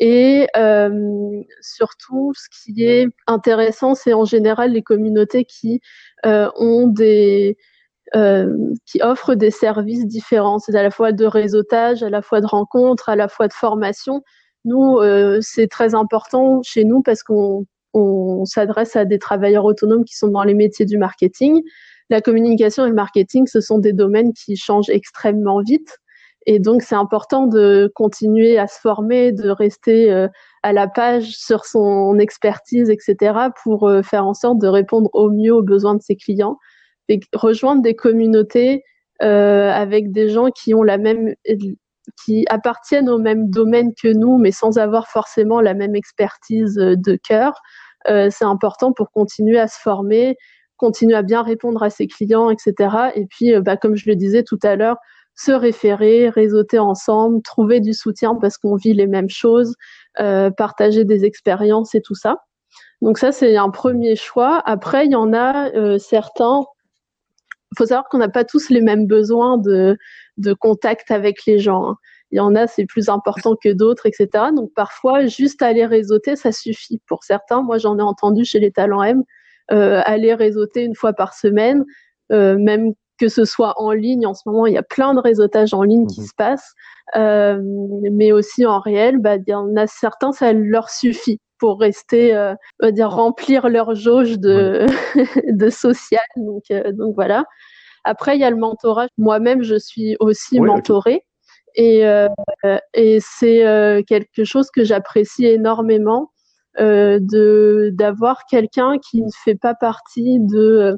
Et 0.00 0.46
euh, 0.56 1.42
surtout, 1.60 2.32
ce 2.34 2.48
qui 2.50 2.84
est 2.84 3.08
intéressant, 3.26 3.94
c'est 3.94 4.12
en 4.12 4.24
général 4.24 4.72
les 4.72 4.82
communautés 4.82 5.44
qui 5.44 5.80
euh, 6.24 6.50
ont 6.56 6.86
des 6.86 7.56
euh, 8.14 8.56
qui 8.86 9.02
offrent 9.02 9.34
des 9.34 9.50
services 9.50 10.06
différents. 10.06 10.58
C'est 10.58 10.74
à 10.74 10.82
la 10.82 10.90
fois 10.90 11.12
de 11.12 11.26
réseautage, 11.26 12.02
à 12.02 12.10
la 12.10 12.22
fois 12.22 12.40
de 12.40 12.46
rencontres, 12.46 13.08
à 13.08 13.16
la 13.16 13.28
fois 13.28 13.48
de 13.48 13.52
formation. 13.52 14.22
Nous, 14.64 14.98
euh, 14.98 15.38
c'est 15.42 15.66
très 15.68 15.94
important 15.94 16.62
chez 16.62 16.84
nous 16.84 17.02
parce 17.02 17.22
qu'on 17.22 17.66
on 17.92 18.44
s'adresse 18.44 18.96
à 18.96 19.04
des 19.04 19.18
travailleurs 19.18 19.64
autonomes 19.64 20.04
qui 20.04 20.16
sont 20.16 20.28
dans 20.28 20.44
les 20.44 20.54
métiers 20.54 20.86
du 20.86 20.96
marketing. 20.96 21.62
La 22.10 22.20
communication 22.22 22.86
et 22.86 22.88
le 22.88 22.94
marketing, 22.94 23.46
ce 23.46 23.60
sont 23.60 23.78
des 23.78 23.92
domaines 23.92 24.32
qui 24.32 24.56
changent 24.56 24.90
extrêmement 24.90 25.60
vite. 25.60 25.98
Et 26.50 26.58
donc, 26.60 26.80
c'est 26.80 26.94
important 26.94 27.46
de 27.46 27.92
continuer 27.94 28.56
à 28.56 28.66
se 28.66 28.80
former, 28.80 29.32
de 29.32 29.50
rester 29.50 30.10
euh, 30.10 30.28
à 30.62 30.72
la 30.72 30.88
page 30.88 31.36
sur 31.36 31.66
son 31.66 32.18
expertise, 32.18 32.88
etc., 32.88 33.50
pour 33.62 33.86
euh, 33.86 34.00
faire 34.00 34.26
en 34.26 34.32
sorte 34.32 34.58
de 34.58 34.66
répondre 34.66 35.10
au 35.12 35.30
mieux 35.30 35.52
aux 35.52 35.62
besoins 35.62 35.94
de 35.94 36.00
ses 36.00 36.16
clients. 36.16 36.56
Et 37.10 37.20
rejoindre 37.34 37.82
des 37.82 37.94
communautés 37.94 38.82
euh, 39.20 39.70
avec 39.70 40.10
des 40.10 40.30
gens 40.30 40.48
qui 40.50 40.72
ont 40.72 40.82
la 40.82 40.96
même, 40.96 41.34
qui 42.24 42.46
appartiennent 42.48 43.10
au 43.10 43.18
même 43.18 43.50
domaine 43.50 43.92
que 43.92 44.08
nous, 44.08 44.38
mais 44.38 44.50
sans 44.50 44.78
avoir 44.78 45.06
forcément 45.08 45.60
la 45.60 45.74
même 45.74 45.94
expertise 45.94 46.76
de 46.76 47.16
cœur. 47.16 47.60
c'est 48.06 48.44
important 48.44 48.94
pour 48.94 49.10
continuer 49.10 49.58
à 49.58 49.68
se 49.68 49.78
former, 49.78 50.38
continuer 50.78 51.14
à 51.14 51.22
bien 51.22 51.42
répondre 51.42 51.82
à 51.82 51.90
ses 51.90 52.06
clients, 52.06 52.48
etc. 52.48 53.10
Et 53.16 53.26
puis, 53.26 53.52
bah, 53.60 53.76
comme 53.76 53.96
je 53.96 54.08
le 54.08 54.16
disais 54.16 54.44
tout 54.44 54.58
à 54.62 54.76
l'heure, 54.76 54.96
se 55.38 55.52
référer, 55.52 56.28
réseauter 56.30 56.80
ensemble, 56.80 57.40
trouver 57.42 57.78
du 57.78 57.94
soutien 57.94 58.34
parce 58.34 58.58
qu'on 58.58 58.74
vit 58.74 58.92
les 58.92 59.06
mêmes 59.06 59.30
choses, 59.30 59.76
euh, 60.18 60.50
partager 60.50 61.04
des 61.04 61.24
expériences 61.24 61.94
et 61.94 62.02
tout 62.02 62.16
ça. 62.16 62.38
Donc 63.02 63.18
ça, 63.18 63.30
c'est 63.30 63.56
un 63.56 63.70
premier 63.70 64.16
choix. 64.16 64.60
Après, 64.66 65.06
il 65.06 65.12
y 65.12 65.16
en 65.16 65.32
a 65.32 65.70
euh, 65.76 65.96
certains. 65.98 66.64
Il 67.70 67.78
faut 67.78 67.86
savoir 67.86 68.08
qu'on 68.08 68.18
n'a 68.18 68.28
pas 68.28 68.44
tous 68.44 68.68
les 68.68 68.80
mêmes 68.80 69.06
besoins 69.06 69.58
de, 69.58 69.96
de 70.38 70.52
contact 70.54 71.12
avec 71.12 71.46
les 71.46 71.60
gens. 71.60 71.90
Hein. 71.90 71.96
Il 72.32 72.38
y 72.38 72.40
en 72.40 72.56
a, 72.56 72.66
c'est 72.66 72.84
plus 72.84 73.08
important 73.08 73.54
que 73.54 73.72
d'autres, 73.72 74.06
etc. 74.06 74.46
Donc 74.54 74.72
parfois, 74.74 75.26
juste 75.26 75.62
aller 75.62 75.86
réseauter, 75.86 76.34
ça 76.34 76.50
suffit 76.50 77.00
pour 77.06 77.22
certains. 77.22 77.62
Moi, 77.62 77.78
j'en 77.78 77.96
ai 77.98 78.02
entendu 78.02 78.44
chez 78.44 78.58
les 78.58 78.72
talents 78.72 79.04
M, 79.04 79.22
euh, 79.70 80.02
aller 80.04 80.34
réseauter 80.34 80.82
une 80.82 80.96
fois 80.96 81.12
par 81.12 81.32
semaine, 81.32 81.84
euh, 82.32 82.58
même 82.58 82.92
que 83.18 83.28
ce 83.28 83.44
soit 83.44 83.74
en 83.76 83.92
ligne. 83.92 84.26
En 84.26 84.34
ce 84.34 84.42
moment, 84.46 84.66
il 84.66 84.74
y 84.74 84.78
a 84.78 84.82
plein 84.82 85.14
de 85.14 85.20
réseautage 85.20 85.74
en 85.74 85.82
ligne 85.82 86.06
qui 86.06 86.20
mhm. 86.20 86.26
se 86.26 86.32
passe, 86.36 86.72
euh, 87.16 87.60
mais 88.12 88.32
aussi 88.32 88.66
en 88.66 88.80
réel. 88.80 89.18
Bah, 89.18 89.36
il 89.36 89.50
y 89.50 89.54
en 89.54 89.76
a 89.76 89.86
certains, 89.86 90.32
ça 90.32 90.52
leur 90.52 90.90
suffit 90.90 91.40
pour 91.58 91.80
rester, 91.80 92.34
euh, 92.34 92.54
dire 92.92 93.10
remplir 93.10 93.68
leur 93.68 93.94
jauge 93.94 94.38
de 94.38 94.86
de 95.52 95.70
social. 95.70 96.24
Donc 96.36 96.64
euh, 96.70 96.92
donc 96.92 97.14
voilà. 97.14 97.44
Après, 98.04 98.36
il 98.36 98.40
y 98.40 98.44
a 98.44 98.50
le 98.50 98.56
mentorat. 98.56 99.08
Moi-même, 99.18 99.62
je 99.62 99.74
suis 99.74 100.16
aussi 100.20 100.60
mentorée. 100.60 101.24
Et, 101.74 102.06
euh, 102.06 102.28
et 102.94 103.18
c'est 103.20 103.66
euh, 103.66 104.02
quelque 104.06 104.44
chose 104.44 104.70
que 104.70 104.84
j'apprécie 104.84 105.46
énormément 105.46 106.32
de 106.80 107.90
d'avoir 107.92 108.44
quelqu'un 108.48 108.98
qui 108.98 109.20
ne 109.20 109.30
fait 109.44 109.56
pas 109.56 109.74
partie 109.74 110.38
de 110.38 110.96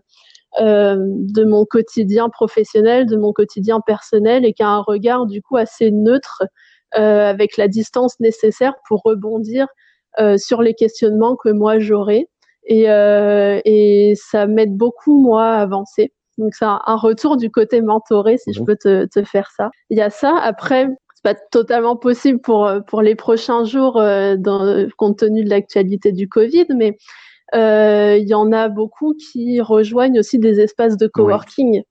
euh, 0.58 0.96
de 0.98 1.44
mon 1.44 1.64
quotidien 1.64 2.28
professionnel, 2.28 3.06
de 3.06 3.16
mon 3.16 3.32
quotidien 3.32 3.80
personnel 3.80 4.44
et 4.44 4.52
qui 4.52 4.64
a 4.64 4.68
un 4.68 4.80
regard 4.80 5.26
du 5.26 5.42
coup 5.42 5.56
assez 5.56 5.92
neutre 5.92 6.42
euh, 6.98 7.30
avec 7.30 7.56
la 7.56 7.68
distance 7.68 8.18
nécessaire 8.18 8.74
pour 8.88 9.02
rebondir 9.04 9.68
euh, 10.18 10.36
sur 10.38 10.60
les 10.60 10.74
questionnements 10.74 11.36
que 11.36 11.50
moi 11.50 11.78
j'aurais. 11.78 12.26
Et, 12.64 12.84
et 12.84 14.14
ça 14.16 14.46
m'aide 14.46 14.76
beaucoup 14.76 15.20
moi 15.20 15.46
à 15.46 15.60
avancer. 15.62 16.12
Donc 16.36 16.54
c'est 16.54 16.66
un, 16.66 16.96
retour 16.96 17.36
du 17.36 17.50
côté 17.50 17.80
mentoré 17.80 18.36
si 18.36 18.52
je 18.52 18.60
mhm. 18.60 18.66
peux 18.66 18.76
te, 18.76 19.06
te 19.06 19.24
faire 19.24 19.50
ça. 19.56 19.70
Il 19.88 19.98
y 19.98 20.02
a 20.02 20.10
ça. 20.10 20.36
Après, 20.36 20.86
c'est 21.14 21.22
pas 21.22 21.40
totalement 21.50 21.96
possible 21.96 22.40
pour 22.40 22.70
pour 22.86 23.02
les 23.02 23.14
prochains 23.14 23.64
jours 23.64 23.94
dans, 23.94 24.88
compte 24.98 25.18
tenu 25.18 25.42
de 25.42 25.50
l'actualité 25.50 26.12
du 26.12 26.28
Covid, 26.28 26.66
mais 26.76 26.96
il 27.52 28.28
y 28.28 28.34
en 28.34 28.52
a 28.52 28.68
beaucoup 28.68 29.14
qui 29.14 29.60
rejoignent 29.60 30.18
aussi 30.18 30.38
des 30.38 30.60
espaces 30.60 30.96
de 30.96 31.06
coworking. 31.06 31.82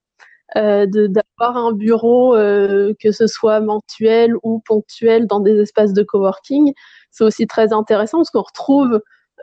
Euh, 0.57 0.87
d'avoir 0.87 1.57
un 1.57 1.73
bureau, 1.73 2.35
euh, 2.35 2.93
que 2.99 3.11
ce 3.11 3.27
soit 3.27 3.59
mensuel 3.59 4.33
ou 4.41 4.61
ponctuel, 4.65 5.27
dans 5.27 5.39
des 5.39 5.59
espaces 5.59 5.93
de 5.93 6.01
coworking. 6.01 6.73
C'est 7.11 7.23
aussi 7.23 7.45
très 7.45 7.71
intéressant 7.71 8.17
parce 8.17 8.31
qu'on 8.31 8.41
retrouve 8.41 8.99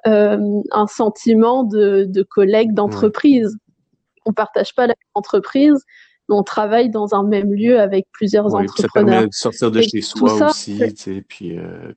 euh, 0.09 0.61
un 0.73 0.87
sentiment 0.89 1.63
de, 1.63 2.07
de 2.09 2.23
collègue 2.25 2.75
d'entreprise. 2.75 3.57
On 4.25 4.33
partage 4.33 4.75
pas 4.75 4.89
la 4.89 4.95
même 4.95 5.11
entreprise, 5.15 5.85
on 6.29 6.43
travaille 6.43 6.91
dans 6.91 7.15
un 7.15 7.23
même 7.23 7.53
lieu 7.53 7.79
avec 7.79 8.07
plusieurs 8.13 8.47
entrepreneurs. 8.55 8.75
Ça 8.77 8.89
permet 8.93 9.27
de 9.27 9.33
sortir 9.33 9.71
de 9.71 9.81
chez 9.81 10.01
soi 10.01 10.49
aussi, 10.49 10.79
tu 10.79 10.97
sais, 10.97 11.25
puis. 11.27 11.59
Euh, 11.59 11.93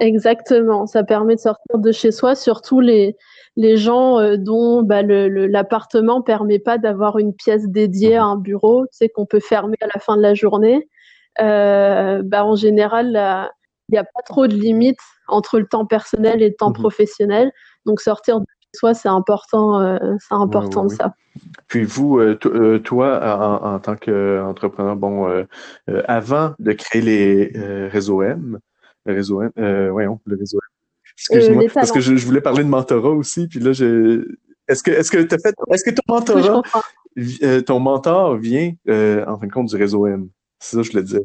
Exactement, 0.00 0.86
ça 0.86 1.04
permet 1.04 1.34
de 1.34 1.40
sortir 1.40 1.78
de 1.78 1.92
chez 1.92 2.12
soi, 2.12 2.34
surtout 2.34 2.80
les 2.80 3.16
les 3.56 3.76
gens 3.76 4.18
euh, 4.18 4.36
dont 4.36 4.82
bah, 4.82 5.02
l'appartement 5.02 6.18
le, 6.18 6.24
permet 6.24 6.58
pas 6.58 6.78
d'avoir 6.78 7.18
une 7.18 7.34
pièce 7.34 7.66
dédiée 7.66 8.16
à 8.16 8.24
un 8.24 8.36
bureau, 8.36 8.84
tu 8.86 8.98
sais, 8.98 9.08
qu'on 9.08 9.26
peut 9.26 9.40
fermer 9.40 9.76
à 9.80 9.86
la 9.86 10.00
fin 10.00 10.16
de 10.16 10.22
la 10.22 10.34
journée. 10.34 10.88
Euh, 11.40 12.22
bah, 12.22 12.44
en 12.44 12.54
général, 12.54 13.06
il 13.88 13.92
n'y 13.92 13.98
a 13.98 14.04
pas 14.04 14.22
trop 14.26 14.46
de 14.46 14.54
limites 14.54 15.00
entre 15.28 15.58
le 15.58 15.66
temps 15.66 15.86
personnel 15.86 16.42
et 16.42 16.50
le 16.50 16.54
temps 16.54 16.68
mhm. 16.68 16.76
professionnel. 16.76 17.50
Donc 17.86 18.00
sortir 18.00 18.40
de 18.40 18.46
soi, 18.76 18.94
c'est 18.94 19.08
important, 19.08 19.80
euh, 19.80 19.98
c'est 20.20 20.34
important 20.34 20.84
de 20.84 20.92
ça. 20.92 21.14
Puis 21.68 21.84
vous, 21.84 22.18
euh, 22.18 22.78
toi, 22.78 23.60
en, 23.62 23.78
tant 23.78 23.96
qu'entrepreneur, 23.96 24.96
bon, 24.96 25.46
avant 26.06 26.54
de 26.58 26.72
créer 26.72 27.02
les 27.02 27.88
réseaux 27.88 28.22
M, 28.22 28.58
le 29.04 29.14
réseau 29.14 29.42
M, 29.42 29.50
voyons, 29.90 30.20
le 30.26 30.36
réseau 30.36 30.58
M, 30.58 30.76
Excuse-moi, 31.18 31.64
euh, 31.64 31.68
parce 31.72 31.92
que 31.92 32.00
je, 32.00 32.14
voulais 32.26 32.40
parler 32.40 32.62
de 32.62 32.68
mentorat 32.68 33.10
aussi, 33.10 33.48
puis 33.48 33.60
là, 33.60 33.72
j'ai... 33.72 34.20
Est-ce 34.68 34.82
que 34.82 34.90
est-ce 34.90 35.12
que 35.12 35.18
as 35.18 35.38
fait 35.38 35.54
est-ce 35.70 35.84
que 35.84 35.90
ton 35.90 36.02
mentorat 36.08 36.62
euh, 37.42 37.60
ton 37.62 37.78
mentor 37.78 38.36
vient 38.36 38.72
euh, 38.88 39.24
en 39.26 39.38
fin 39.38 39.46
de 39.46 39.52
compte 39.52 39.68
du 39.68 39.76
réseau 39.76 40.08
M? 40.08 40.28
C'est 40.58 40.76
ça 40.76 40.82
que 40.82 40.88
je 40.90 40.96
le 40.96 41.04
disais. 41.04 41.22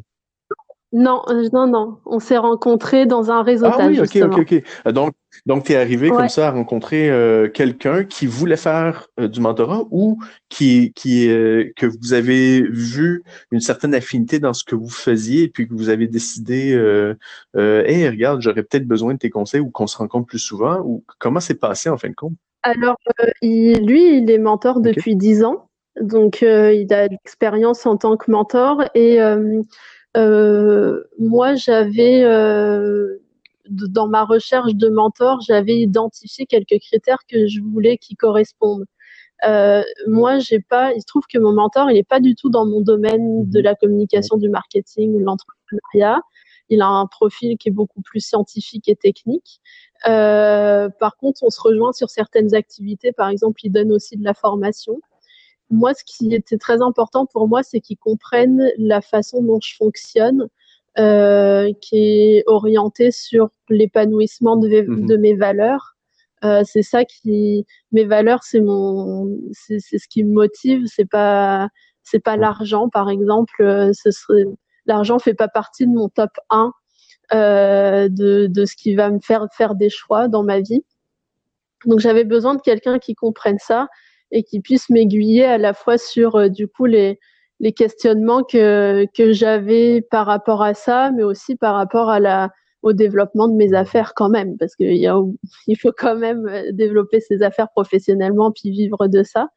Non, 0.92 1.22
euh, 1.30 1.48
non, 1.54 1.66
non. 1.66 1.98
On 2.04 2.18
s'est 2.18 2.36
rencontrés 2.36 3.06
dans 3.06 3.30
un 3.30 3.42
réseautage. 3.42 3.76
Ah 3.78 3.86
oui, 3.88 3.98
ok, 3.98 4.30
ok, 4.30 4.38
ok. 4.40 4.62
Euh, 4.86 4.92
donc, 4.92 5.14
donc 5.46 5.64
tu 5.64 5.72
es 5.72 5.76
arrivé 5.76 6.10
comme 6.10 6.28
ça 6.28 6.48
à 6.48 6.50
rencontrer 6.50 7.10
euh, 7.10 7.48
quelqu'un 7.48 8.04
qui 8.04 8.26
voulait 8.26 8.56
faire 8.56 9.06
du 9.18 9.40
mentorat 9.40 9.84
ou 9.90 10.18
qui, 10.50 10.92
qui 10.94 11.26
que 11.28 11.86
vous 11.86 12.12
avez 12.12 12.60
vu 12.60 13.22
une 13.50 13.60
certaine 13.60 13.94
affinité 13.94 14.38
dans 14.38 14.52
ce 14.52 14.64
que 14.64 14.74
vous 14.74 14.90
faisiez 14.90 15.44
et 15.44 15.48
puis 15.48 15.66
que 15.66 15.72
vous 15.72 15.88
avez 15.88 16.06
décidé, 16.08 16.74
euh, 16.74 17.14
hey, 17.54 18.06
regarde, 18.06 18.42
j'aurais 18.42 18.62
peut-être 18.62 18.86
besoin 18.86 19.14
de 19.14 19.18
tes 19.18 19.30
conseils 19.30 19.60
ou 19.60 19.70
qu'on 19.70 19.86
se 19.86 19.96
rencontre 19.96 20.26
plus 20.26 20.38
souvent 20.38 20.80
ou 20.84 21.02
comment 21.18 21.40
c'est 21.40 21.58
passé 21.58 21.88
en 21.88 21.96
fin 21.96 22.10
de 22.10 22.14
compte? 22.14 22.34
Alors, 22.62 22.96
lui, 23.42 24.18
il 24.18 24.30
est 24.30 24.38
mentor 24.38 24.80
depuis 24.80 25.16
dix 25.16 25.42
ans. 25.42 25.68
Donc, 26.00 26.42
il 26.42 26.92
a 26.92 27.08
de 27.08 27.12
l'expérience 27.12 27.86
en 27.86 27.96
tant 27.96 28.18
que 28.18 28.30
mentor 28.30 28.84
et 28.94 29.20
euh, 29.22 29.62
moi, 30.14 31.54
j'avais 31.54 32.24
euh, 32.24 33.18
dans 33.68 34.08
ma 34.08 34.24
recherche 34.24 34.74
de 34.74 34.88
mentor, 34.88 35.40
j'avais 35.40 35.78
identifié 35.78 36.46
quelques 36.46 36.78
critères 36.80 37.20
que 37.28 37.46
je 37.46 37.60
voulais 37.60 37.96
qui 37.98 38.16
correspondent. 38.16 38.86
Euh, 39.44 39.82
moi, 40.06 40.38
j'ai 40.38 40.60
pas. 40.60 40.92
Il 40.94 41.00
se 41.00 41.06
trouve 41.06 41.24
que 41.28 41.38
mon 41.38 41.52
mentor, 41.52 41.90
il 41.90 41.94
n'est 41.94 42.04
pas 42.04 42.20
du 42.20 42.34
tout 42.34 42.50
dans 42.50 42.66
mon 42.66 42.80
domaine 42.80 43.48
de 43.48 43.60
la 43.60 43.74
communication, 43.74 44.36
du 44.36 44.48
marketing, 44.48 45.18
de 45.18 45.24
l'entrepreneuriat. 45.24 46.20
Il 46.68 46.80
a 46.80 46.86
un 46.86 47.06
profil 47.06 47.58
qui 47.58 47.68
est 47.68 47.72
beaucoup 47.72 48.02
plus 48.02 48.20
scientifique 48.20 48.88
et 48.88 48.96
technique. 48.96 49.60
Euh, 50.08 50.88
par 51.00 51.16
contre, 51.16 51.42
on 51.42 51.50
se 51.50 51.60
rejoint 51.60 51.92
sur 51.92 52.08
certaines 52.08 52.54
activités. 52.54 53.12
Par 53.12 53.28
exemple, 53.28 53.60
il 53.64 53.70
donne 53.70 53.92
aussi 53.92 54.16
de 54.16 54.24
la 54.24 54.34
formation 54.34 55.00
moi, 55.72 55.94
ce 55.94 56.04
qui 56.04 56.34
était 56.34 56.58
très 56.58 56.82
important 56.82 57.26
pour 57.26 57.48
moi, 57.48 57.62
c'est 57.62 57.80
qu'ils 57.80 57.96
comprennent 57.96 58.70
la 58.78 59.00
façon 59.00 59.42
dont 59.42 59.58
je 59.60 59.74
fonctionne, 59.74 60.48
euh, 60.98 61.72
qui 61.80 61.96
est 61.96 62.44
orientée 62.46 63.10
sur 63.10 63.48
l'épanouissement 63.70 64.56
de, 64.56 64.82
mhm. 64.82 65.16
mes 65.18 65.34
valeurs. 65.34 65.96
Euh, 66.44 66.62
c'est 66.64 66.82
ça 66.82 67.04
qui, 67.04 67.64
mes 67.90 68.04
valeurs, 68.04 68.42
c'est 68.42 68.60
mon, 68.60 69.28
c'est 69.52 69.78
ce 69.80 70.08
qui 70.08 70.24
me 70.24 70.32
motive. 70.32 70.84
C'est 70.86 71.08
pas, 71.08 71.68
c'est 72.02 72.20
pas 72.20 72.36
l'argent, 72.36 72.88
par 72.90 73.08
exemple. 73.08 73.62
Euh, 73.62 73.92
ce 73.94 74.10
serait, 74.10 74.44
l'argent 74.84 75.18
fait 75.18 75.34
pas 75.34 75.48
partie 75.48 75.86
de 75.86 75.92
mon 75.92 76.10
top 76.10 76.30
1 76.50 76.72
euh, 77.32 78.08
de, 78.10 78.46
de 78.46 78.64
ce 78.66 78.76
qui 78.76 78.94
va 78.94 79.08
me 79.08 79.20
faire 79.20 79.46
faire 79.56 79.74
des 79.74 79.88
choix 79.88 80.28
dans 80.28 80.42
ma 80.42 80.60
vie. 80.60 80.84
Donc 81.86 82.00
j'avais 82.00 82.24
besoin 82.24 82.54
de 82.54 82.60
quelqu'un 82.60 82.98
qui 82.98 83.14
comprenne 83.14 83.58
ça 83.58 83.88
et 84.32 84.42
qui 84.42 84.60
puisse 84.60 84.90
m'aiguiller 84.90 85.44
à 85.44 85.58
la 85.58 85.74
fois 85.74 85.98
sur 85.98 86.36
euh, 86.36 86.48
du 86.48 86.66
coup 86.66 86.86
les, 86.86 87.20
les 87.60 87.72
questionnements 87.72 88.42
que, 88.42 89.06
que 89.16 89.32
j'avais 89.32 90.02
par 90.10 90.26
rapport 90.26 90.62
à 90.62 90.74
ça, 90.74 91.12
mais 91.12 91.22
aussi 91.22 91.54
par 91.54 91.74
rapport 91.76 92.10
à 92.10 92.18
la, 92.18 92.50
au 92.82 92.92
développement 92.92 93.46
de 93.46 93.54
mes 93.54 93.74
affaires 93.74 94.14
quand 94.14 94.28
même, 94.28 94.56
parce 94.58 94.74
qu'il 94.74 95.08
il 95.66 95.76
faut 95.76 95.92
quand 95.96 96.16
même 96.16 96.46
euh, 96.48 96.72
développer 96.72 97.20
ses 97.20 97.42
affaires 97.42 97.68
professionnellement 97.70 98.50
puis 98.52 98.70
vivre 98.70 99.06
de 99.06 99.22
ça. 99.22 99.48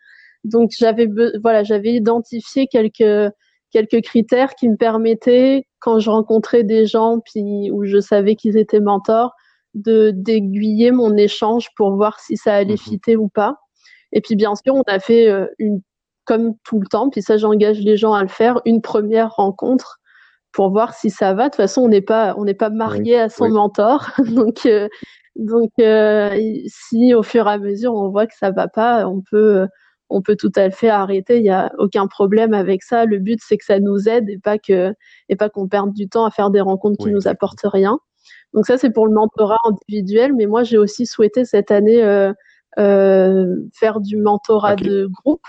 Donc 0.44 0.72
j'avais 0.78 1.10
voilà, 1.42 1.64
j'avais 1.64 1.94
identifié 1.94 2.68
quelques 2.68 3.32
quelques 3.72 4.02
critères 4.04 4.56
qui 4.56 4.70
me 4.70 4.78
permettaient 4.78 5.66
quand 5.80 6.00
je 6.00 6.10
rencontrais 6.10 6.64
des 6.64 6.86
gens 6.86 7.20
puis 7.20 7.72
où 7.72 7.84
je 7.86 8.00
savais 8.00 8.36
qu'ils 8.36 8.58
étaient 8.58 8.80
mentors 8.80 9.34
de 9.74 10.12
d'aiguiller 10.12 10.92
mon 10.92 11.18
échange 11.18 11.70
pour 11.76 11.96
voir 11.96 12.20
si 12.20 12.38
ça 12.38 12.54
allait 12.56 12.76
mmh 12.76 12.78
fitter 12.78 13.16
ou 13.18 13.28
pas. 13.28 13.58
Et 14.16 14.22
puis 14.22 14.36
bien 14.36 14.56
sûr, 14.56 14.74
on 14.74 14.84
a 14.88 15.00
fait 15.00 15.30
euh, 15.30 15.46
une, 15.60 15.82
comme 16.26 16.56
tout 16.64 16.80
le 16.80 16.88
temps, 16.88 17.10
puis 17.10 17.22
ça 17.22 17.38
j'engage 17.38 17.80
les 17.82 17.98
gens 17.98 18.14
à 18.14 18.24
le 18.24 18.30
faire, 18.30 18.62
une 18.66 18.82
première 18.82 19.36
rencontre 19.36 20.00
pour 20.52 20.72
voir 20.72 20.94
si 20.96 21.10
ça 21.10 21.34
va. 21.34 21.44
De 21.46 21.50
toute 21.50 21.58
façon, 21.58 21.82
on 21.82 21.90
n'est 21.90 22.02
pas 22.02 22.34
on 22.38 22.46
n'est 22.46 22.56
pas 22.56 22.70
marié 22.70 23.20
à 23.20 23.30
son 23.30 23.50
mentor, 23.50 24.10
donc 24.26 24.66
euh, 24.66 24.90
donc 25.36 25.72
euh, 25.80 26.36
si 26.68 27.14
au 27.14 27.24
fur 27.24 27.48
et 27.48 27.52
à 27.52 27.58
mesure 27.60 27.94
on 27.94 28.10
voit 28.10 28.26
que 28.26 28.36
ça 28.36 28.52
va 28.52 28.68
pas, 28.68 29.06
on 29.08 29.22
peut 29.22 29.68
on 30.10 30.22
peut 30.22 30.36
tout 30.38 30.52
à 30.56 30.70
fait 30.72 30.90
arrêter. 30.90 31.38
Il 31.38 31.44
n'y 31.44 31.50
a 31.50 31.72
aucun 31.78 32.08
problème 32.08 32.54
avec 32.54 32.84
ça. 32.84 33.06
Le 33.06 33.20
but 33.20 33.40
c'est 33.46 33.58
que 33.58 33.66
ça 33.66 33.80
nous 33.80 34.08
aide 34.08 34.30
et 34.30 34.38
pas 34.40 34.58
que 34.58 34.94
et 35.30 35.36
pas 35.36 35.50
qu'on 35.50 35.68
perde 35.68 35.94
du 35.94 36.08
temps 36.08 36.26
à 36.26 36.32
faire 36.32 36.52
des 36.52 36.62
rencontres 36.62 37.04
qui 37.04 37.12
nous 37.12 37.28
apportent 37.28 37.66
rien. 37.66 38.00
Donc 38.54 38.66
ça 38.66 38.78
c'est 38.78 38.92
pour 38.92 39.08
le 39.08 39.14
mentorat 39.14 39.58
individuel, 39.66 40.34
mais 40.34 40.46
moi 40.46 40.64
j'ai 40.64 40.78
aussi 40.78 41.06
souhaité 41.06 41.44
cette 41.44 41.72
année 41.72 42.02
euh, 42.04 42.32
faire 42.78 44.00
du 44.02 44.18
mentorat 44.18 44.76
de 44.76 45.08
groupe. 45.08 45.46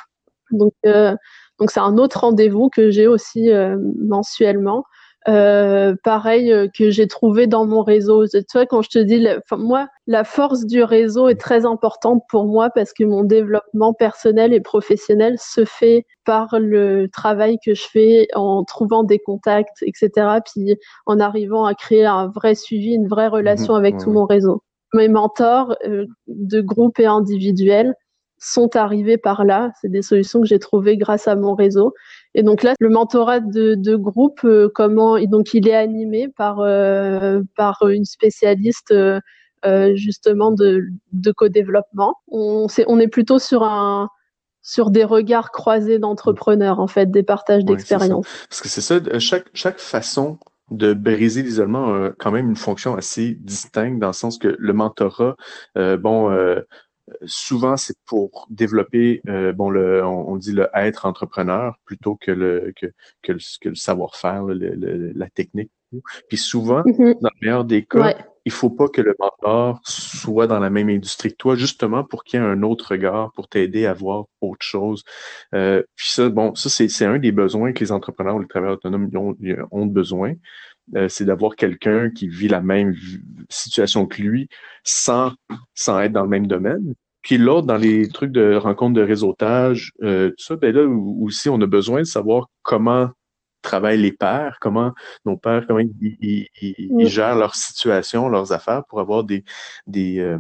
Donc, 0.51 0.75
euh, 0.85 1.17
donc 1.59 1.71
c'est 1.71 1.81
un 1.81 1.99
autre 1.99 2.21
rendez-vous 2.21 2.69
que 2.69 2.91
j'ai 2.91 3.07
aussi 3.07 3.51
euh, 3.51 3.77
mensuellement. 4.01 4.85
Euh, 5.29 5.97
pareil 6.05 6.71
que 6.73 6.91
j'ai 6.91 7.09
trouvé 7.09 7.49
dans 7.49 7.67
mon 7.67 7.83
réseau. 7.83 8.29
Tu 8.29 8.45
vois, 8.53 8.65
quand 8.65 8.83
je 8.83 8.91
te 8.91 8.99
dis, 9.01 9.27
moi, 9.51 9.89
la 10.07 10.23
force 10.23 10.67
du 10.67 10.85
réseau 10.85 11.29
est 11.29 11.41
très 11.41 11.67
importante 11.67 12.23
pour 12.29 12.45
moi 12.45 12.71
parce 12.71 12.93
que 12.93 13.03
mon 13.03 13.25
développement 13.25 13.93
personnel 13.93 14.53
et 14.53 14.61
professionnel 14.61 15.35
se 15.41 15.65
fait 15.65 16.07
par 16.25 16.61
le 16.61 17.09
travail 17.09 17.59
que 17.65 17.75
je 17.75 17.89
fais 17.89 18.29
en 18.35 18.63
trouvant 18.63 19.03
des 19.03 19.19
contacts, 19.19 19.83
etc. 19.83 20.11
Puis 20.45 20.77
en 21.07 21.19
arrivant 21.19 21.65
à 21.65 21.75
créer 21.75 22.07
un 22.07 22.29
vrai 22.29 22.55
suivi, 22.55 22.95
une 22.95 23.09
vraie 23.09 23.27
relation 23.27 23.73
mhm. 23.73 23.79
avec 23.81 23.99
tout 23.99 24.13
mon 24.13 24.27
réseau 24.27 24.63
mes 24.95 25.09
mentors 25.09 25.77
euh, 25.87 26.07
de 26.27 26.61
groupe 26.61 26.99
et 26.99 27.07
individuels 27.07 27.95
sont 28.39 28.77
arrivés 28.77 29.17
par 29.17 29.45
là. 29.45 29.73
C'est 29.81 29.89
des 29.89 30.03
solutions 30.03 30.41
que 30.41 30.47
j'ai 30.47 30.59
trouvées 30.59 30.97
grâce 30.97 31.27
à 31.27 31.37
mon 31.37 31.55
réseau. 31.55 31.95
Et 32.35 32.43
donc 32.43 32.63
là, 32.63 32.75
le 32.79 32.91
mentorat 32.91 33.41
de, 33.41 33.97
groupe, 33.97 34.41
euh, 34.45 34.71
comment 34.75 35.19
donc 35.21 35.55
il 35.55 35.69
est 35.69 35.75
animé 35.75 36.29
par 36.29 36.61
euh, 36.61 37.41
par 37.57 37.83
une 37.89 38.05
spécialiste 38.05 38.95
justement 39.95 40.53
de, 40.53 40.85
de 41.13 41.33
co-développement. 41.33 42.15
On, 42.29 42.69
est, 42.69 42.85
on 42.87 43.01
est 43.01 43.09
plutôt 43.09 43.41
sur 43.41 43.65
un 43.65 44.09
sur 44.63 44.91
des 44.91 45.03
regards 45.03 45.51
croisés 45.51 45.99
d'entrepreneurs 45.99 46.79
en 46.79 46.87
fait, 46.87 47.11
des 47.11 47.25
partages 47.25 47.65
d'expériences. 47.65 48.29
Parce 48.49 48.61
que 48.61 48.69
c'est 48.69 48.81
ça, 48.81 49.01
chaque 49.19 49.49
chaque 49.55 49.81
façon 49.81 50.39
de 50.71 50.95
briser 50.95 51.43
l'isolement 51.43 51.95
a 51.95 52.11
quand 52.19 52.33
même 52.33 52.49
une 52.49 52.57
fonction 52.57 52.97
assez 52.97 53.35
distincte 53.35 54.01
dans 54.01 54.09
le 54.09 54.13
sens 54.13 54.39
que 54.39 54.57
le 54.59 54.73
mentorat, 54.73 55.37
euh, 55.79 55.97
bon, 55.97 56.31
euh, 56.31 56.61
souvent 57.25 57.77
c'est 57.77 57.97
pour 58.05 58.47
développer, 58.51 59.21
euh, 59.29 59.53
bon, 59.53 59.71
le, 59.71 60.05
on, 60.05 60.37
dit 60.37 60.53
le 60.53 60.69
être 60.75 61.07
entrepreneur 61.07 61.77
plutôt 61.85 62.17
que 62.17 62.33
le 62.33 62.73
que, 62.77 62.87
que 63.23 63.33
le, 63.33 63.75
savoir-faire, 63.75 64.45
la 64.47 65.31
technique. 65.31 65.71
Puis 66.29 66.37
souvent, 66.37 66.83
mm-hmm. 66.83 67.21
dans 67.21 67.31
le 67.41 67.47
meilleur 67.47 67.65
des 67.65 67.85
cas, 67.85 68.17
il 68.47 68.53
faut 68.53 68.71
pas 68.71 68.89
que 68.89 69.03
le 69.03 69.15
mentor 69.19 69.81
soit 69.83 70.47
dans 70.47 70.61
la 70.61 70.71
même 70.71 70.89
industrie 70.89 71.31
que 71.31 71.37
toi, 71.37 71.57
justement 71.57 72.05
pour 72.05 72.23
qu'il 72.23 72.41
y 72.41 72.43
ait 72.43 72.47
un 72.47 72.63
autre 72.63 72.93
regard, 72.93 73.33
pour 73.33 73.49
t'aider 73.49 73.87
à 73.87 73.93
voir 73.93 74.27
autre 74.41 74.65
chose. 74.65 75.03
Euh, 75.53 75.83
puis 75.97 76.11
ça, 76.11 76.29
bon, 76.29 76.55
ça, 76.55 76.71
c'est 76.71 77.05
un 77.05 77.19
des 77.19 77.33
besoins 77.33 77.73
que 77.73 77.81
les 77.81 77.91
entrepreneurs 77.91 78.37
ou 78.37 78.41
les 78.41 78.47
travailleurs 78.47 78.77
autonomes 78.77 79.11
ont, 79.17 79.37
ont 79.73 79.87
besoin. 79.87 80.35
Euh, 80.95 81.09
c'est 81.09 81.25
d'avoir 81.25 81.57
quelqu'un 81.57 82.11
qui 82.11 82.29
vit 82.29 82.47
la 82.47 82.61
même 82.61 82.95
situation 83.49 84.07
que 84.07 84.23
lui 84.23 84.49
sans, 84.85 85.33
sans 85.75 85.99
être 86.01 86.13
dans 86.13 86.23
le 86.23 86.29
même 86.29 86.47
domaine. 86.47 86.95
Puis 87.23 87.39
l'autre, 87.39 87.67
dans 87.67 87.77
les 87.77 88.09
trucs 88.09 88.31
de 88.31 88.55
rencontre 88.55 88.95
de 88.95 89.03
réseautage, 89.03 89.91
euh, 90.05 90.29
tout 90.31 90.45
ça, 90.45 90.55
ben 90.55 90.73
là 90.73 90.87
aussi, 90.87 91.49
on 91.49 91.61
a 91.61 91.67
besoin 91.67 91.99
de 91.99 92.05
savoir 92.07 92.49
comment 92.63 93.11
travaillent 93.67 94.01
les 94.01 94.13
pères, 94.13 94.59
comment 94.61 94.93
nos 95.25 95.37
pères, 95.37 95.67
comment 95.67 95.81
ils, 95.81 96.49
gèrent 97.07 97.37
leur 97.37 97.55
situation, 97.55 98.29
leurs 98.29 98.53
affaires 98.53 98.85
pour 98.85 99.01
avoir 99.01 99.25
des, 99.25 99.45
des, 99.87 100.19
euh, 100.21 100.39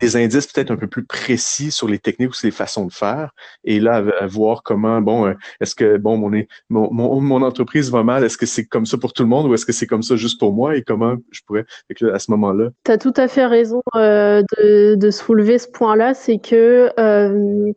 des 0.00 0.16
indices 0.16 0.46
peut-être 0.46 0.70
un 0.70 0.76
peu 0.76 0.86
plus 0.86 1.04
précis 1.04 1.70
sur 1.70 1.88
les 1.88 1.98
techniques 1.98 2.30
ou 2.30 2.34
sur 2.34 2.46
les 2.46 2.52
façons 2.52 2.86
de 2.86 2.92
faire. 2.92 3.30
Et 3.64 3.80
là, 3.80 4.02
à, 4.20 4.26
voir 4.26 4.62
comment, 4.62 5.00
bon, 5.00 5.26
euh, 5.26 5.34
est-ce 5.60 5.74
que, 5.74 5.96
bon, 5.96 6.16
mon, 6.16 6.30
mon, 6.70 7.20
mon, 7.20 7.42
entreprise 7.42 7.90
va 7.90 8.02
mal? 8.02 8.24
Est-ce 8.24 8.38
que 8.38 8.46
c'est 8.46 8.64
comme 8.64 8.86
ça 8.86 8.98
pour 8.98 9.12
tout 9.12 9.22
le 9.22 9.28
monde 9.28 9.46
ou 9.46 9.54
est-ce 9.54 9.66
que 9.66 9.72
c'est 9.72 9.86
comme 9.86 10.02
ça 10.02 10.16
juste 10.16 10.38
pour 10.38 10.52
moi? 10.52 10.76
Et 10.76 10.82
comment 10.82 11.16
je 11.30 11.40
pourrais, 11.46 11.64
à 12.12 12.18
ce 12.18 12.30
moment-là? 12.30 12.70
Tu 12.84 12.92
as 12.92 12.98
tout 12.98 13.14
à 13.16 13.28
fait 13.28 13.46
raison 13.46 13.82
euh, 13.96 14.42
de, 14.56 14.94
de 14.94 15.10
soulever 15.10 15.58
ce 15.58 15.68
point-là. 15.68 16.14
C'est 16.14 16.38
que 16.38 16.90
euh, 16.98 17.72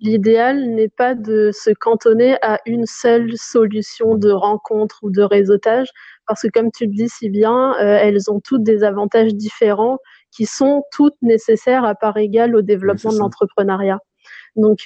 l'idéal 0.00 0.70
n'est 0.74 0.88
pas 0.88 1.14
de 1.14 1.50
se 1.52 1.70
cantonner 1.70 2.36
à 2.42 2.60
une 2.66 2.86
seule 2.86 3.36
solution 3.36 4.14
de 4.14 4.30
rencontre 4.30 4.98
ou 5.02 5.10
de 5.10 5.22
réseautage, 5.22 5.88
parce 6.26 6.42
que 6.42 6.48
comme 6.48 6.70
tu 6.70 6.86
le 6.86 6.92
dis 6.92 7.08
si 7.08 7.30
bien, 7.30 7.74
euh, 7.80 7.98
elles 8.00 8.30
ont 8.30 8.40
toutes 8.40 8.62
des 8.62 8.84
avantages 8.84 9.34
différents 9.34 9.98
qui 10.30 10.44
sont 10.44 10.82
toutes 10.92 11.16
nécessaires 11.22 11.84
à 11.84 11.94
part 11.94 12.16
égale 12.16 12.54
au 12.56 12.62
développement 12.62 13.12
de 13.12 13.18
l'entrepreneuriat. 13.18 13.98
Donc 14.56 14.78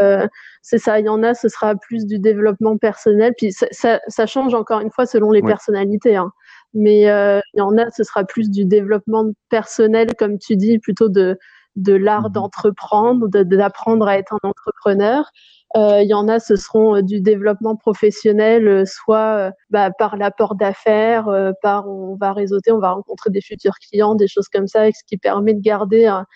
euh, 0.00 0.26
c'est 0.62 0.78
ça, 0.78 1.00
il 1.00 1.06
y 1.06 1.08
en 1.08 1.22
a, 1.22 1.34
ce 1.34 1.48
sera 1.48 1.74
plus 1.74 2.06
du 2.06 2.18
développement 2.18 2.76
personnel, 2.78 3.34
puis 3.36 3.52
ça, 3.52 4.00
ça, 4.06 4.26
change 4.26 4.54
encore 4.54 4.80
une 4.80 4.90
fois 4.90 5.06
selon 5.06 5.30
les 5.30 5.42
personnalités. 5.42 6.16
Hein. 6.16 6.30
Mais 6.74 7.08
euh, 7.08 7.40
il 7.54 7.58
y 7.58 7.60
en 7.62 7.76
a, 7.78 7.90
ce 7.90 8.02
sera 8.02 8.24
plus 8.24 8.50
du 8.50 8.64
développement 8.64 9.30
personnel, 9.48 10.14
comme 10.18 10.38
tu 10.38 10.56
dis, 10.56 10.78
plutôt 10.78 11.08
de, 11.08 11.38
de 11.76 11.92
l'art 11.94 12.30
mmh 12.30 12.32
d'entreprendre, 12.32 13.28
d'apprendre 13.28 14.06
à 14.06 14.18
être 14.18 14.34
un 14.34 14.48
entrepreneur. 14.48 15.30
Euh, 15.76 16.02
il 16.02 16.08
y 16.08 16.14
en 16.14 16.28
a, 16.28 16.38
ce 16.38 16.54
seront 16.54 16.96
euh, 16.96 17.02
du 17.02 17.20
développement 17.20 17.74
professionnel, 17.74 18.68
euh, 18.68 18.84
soit 18.86 19.50
bah, 19.70 19.90
par 19.90 20.16
l'apport 20.16 20.54
d'affaires, 20.54 21.26
par 21.62 21.88
on 21.88 22.16
va 22.16 22.32
réseauter, 22.32 22.70
on 22.70 22.78
va 22.78 22.92
rencontrer 22.92 23.30
des 23.30 23.40
futurs 23.40 23.74
clients, 23.78 24.14
des 24.14 24.28
choses 24.28 24.48
comme 24.48 24.68
ça, 24.68 24.86
ce 24.92 25.02
qui 25.06 25.16
permet 25.16 25.54
de 25.54 25.60
garder 25.60 26.06
un, 26.06 26.26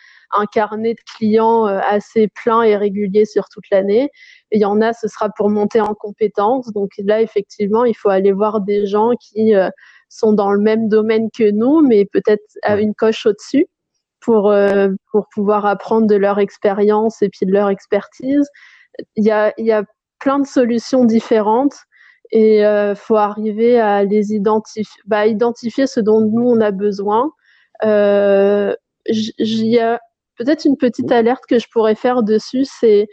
carnet 0.53 0.95
de 0.95 1.01
clients 1.17 1.65
assez 1.65 2.29
plein 2.29 2.63
et 2.63 2.77
régulier 2.77 3.25
sur 3.25 3.49
toute 3.49 3.65
l'année. 3.71 4.11
il 4.51 4.61
y 4.61 4.65
en 4.65 4.81
a, 4.83 4.93
ce 4.93 5.09
sera 5.09 5.31
pour 5.31 5.49
monter 5.51 5.81
en 5.81 5.95
compétences. 5.95 6.71
Donc 6.73 6.91
là, 6.99 7.23
effectivement, 7.23 7.85
il 7.85 7.95
faut 7.97 8.11
aller 8.11 8.33
voir 8.33 8.61
des 8.61 8.87
gens 8.87 9.13
qui 9.21 9.53
sont 10.09 10.33
dans 10.33 10.51
le 10.53 10.61
même 10.61 10.89
domaine 10.89 11.31
que 11.31 11.51
nous, 11.51 11.81
mais 11.81 12.05
peut-être 12.05 12.43
à 12.63 12.79
une 12.79 12.95
coche 12.95 13.25
au-dessus 13.27 13.69
pour, 14.29 14.55
pour 15.11 15.27
pouvoir 15.33 15.65
apprendre 15.65 16.07
de 16.07 16.15
leur 16.15 16.39
expérience 16.39 17.23
et 17.23 17.31
puis 17.31 17.47
de 17.47 17.53
leur 17.53 17.71
expertise 17.71 18.47
il 19.17 19.25
y 19.25 19.31
a, 19.31 19.53
y 19.59 19.73
a 19.73 19.85
plein 20.19 20.39
de 20.39 20.47
solutions 20.47 21.05
différentes 21.05 21.77
et 22.31 22.65
euh, 22.67 22.95
faut 22.95 23.17
arriver 23.17 23.81
à 23.81 24.05
les 24.05 24.33
identifier, 24.33 25.01
bah, 25.07 25.27
identifier 25.27 25.87
ce 25.87 26.01
dont 26.01 26.21
nous 26.21 26.49
on 26.49 26.61
a 26.61 26.71
besoin. 26.71 27.31
Euh, 27.85 28.75
il 29.07 29.67
y 29.67 29.79
a 29.79 29.99
peut-être 30.37 30.65
une 30.65 30.77
petite 30.77 31.11
alerte 31.11 31.45
que 31.49 31.59
je 31.59 31.67
pourrais 31.73 31.95
faire 31.95 32.23
dessus, 32.23 32.65
c'est 32.65 33.09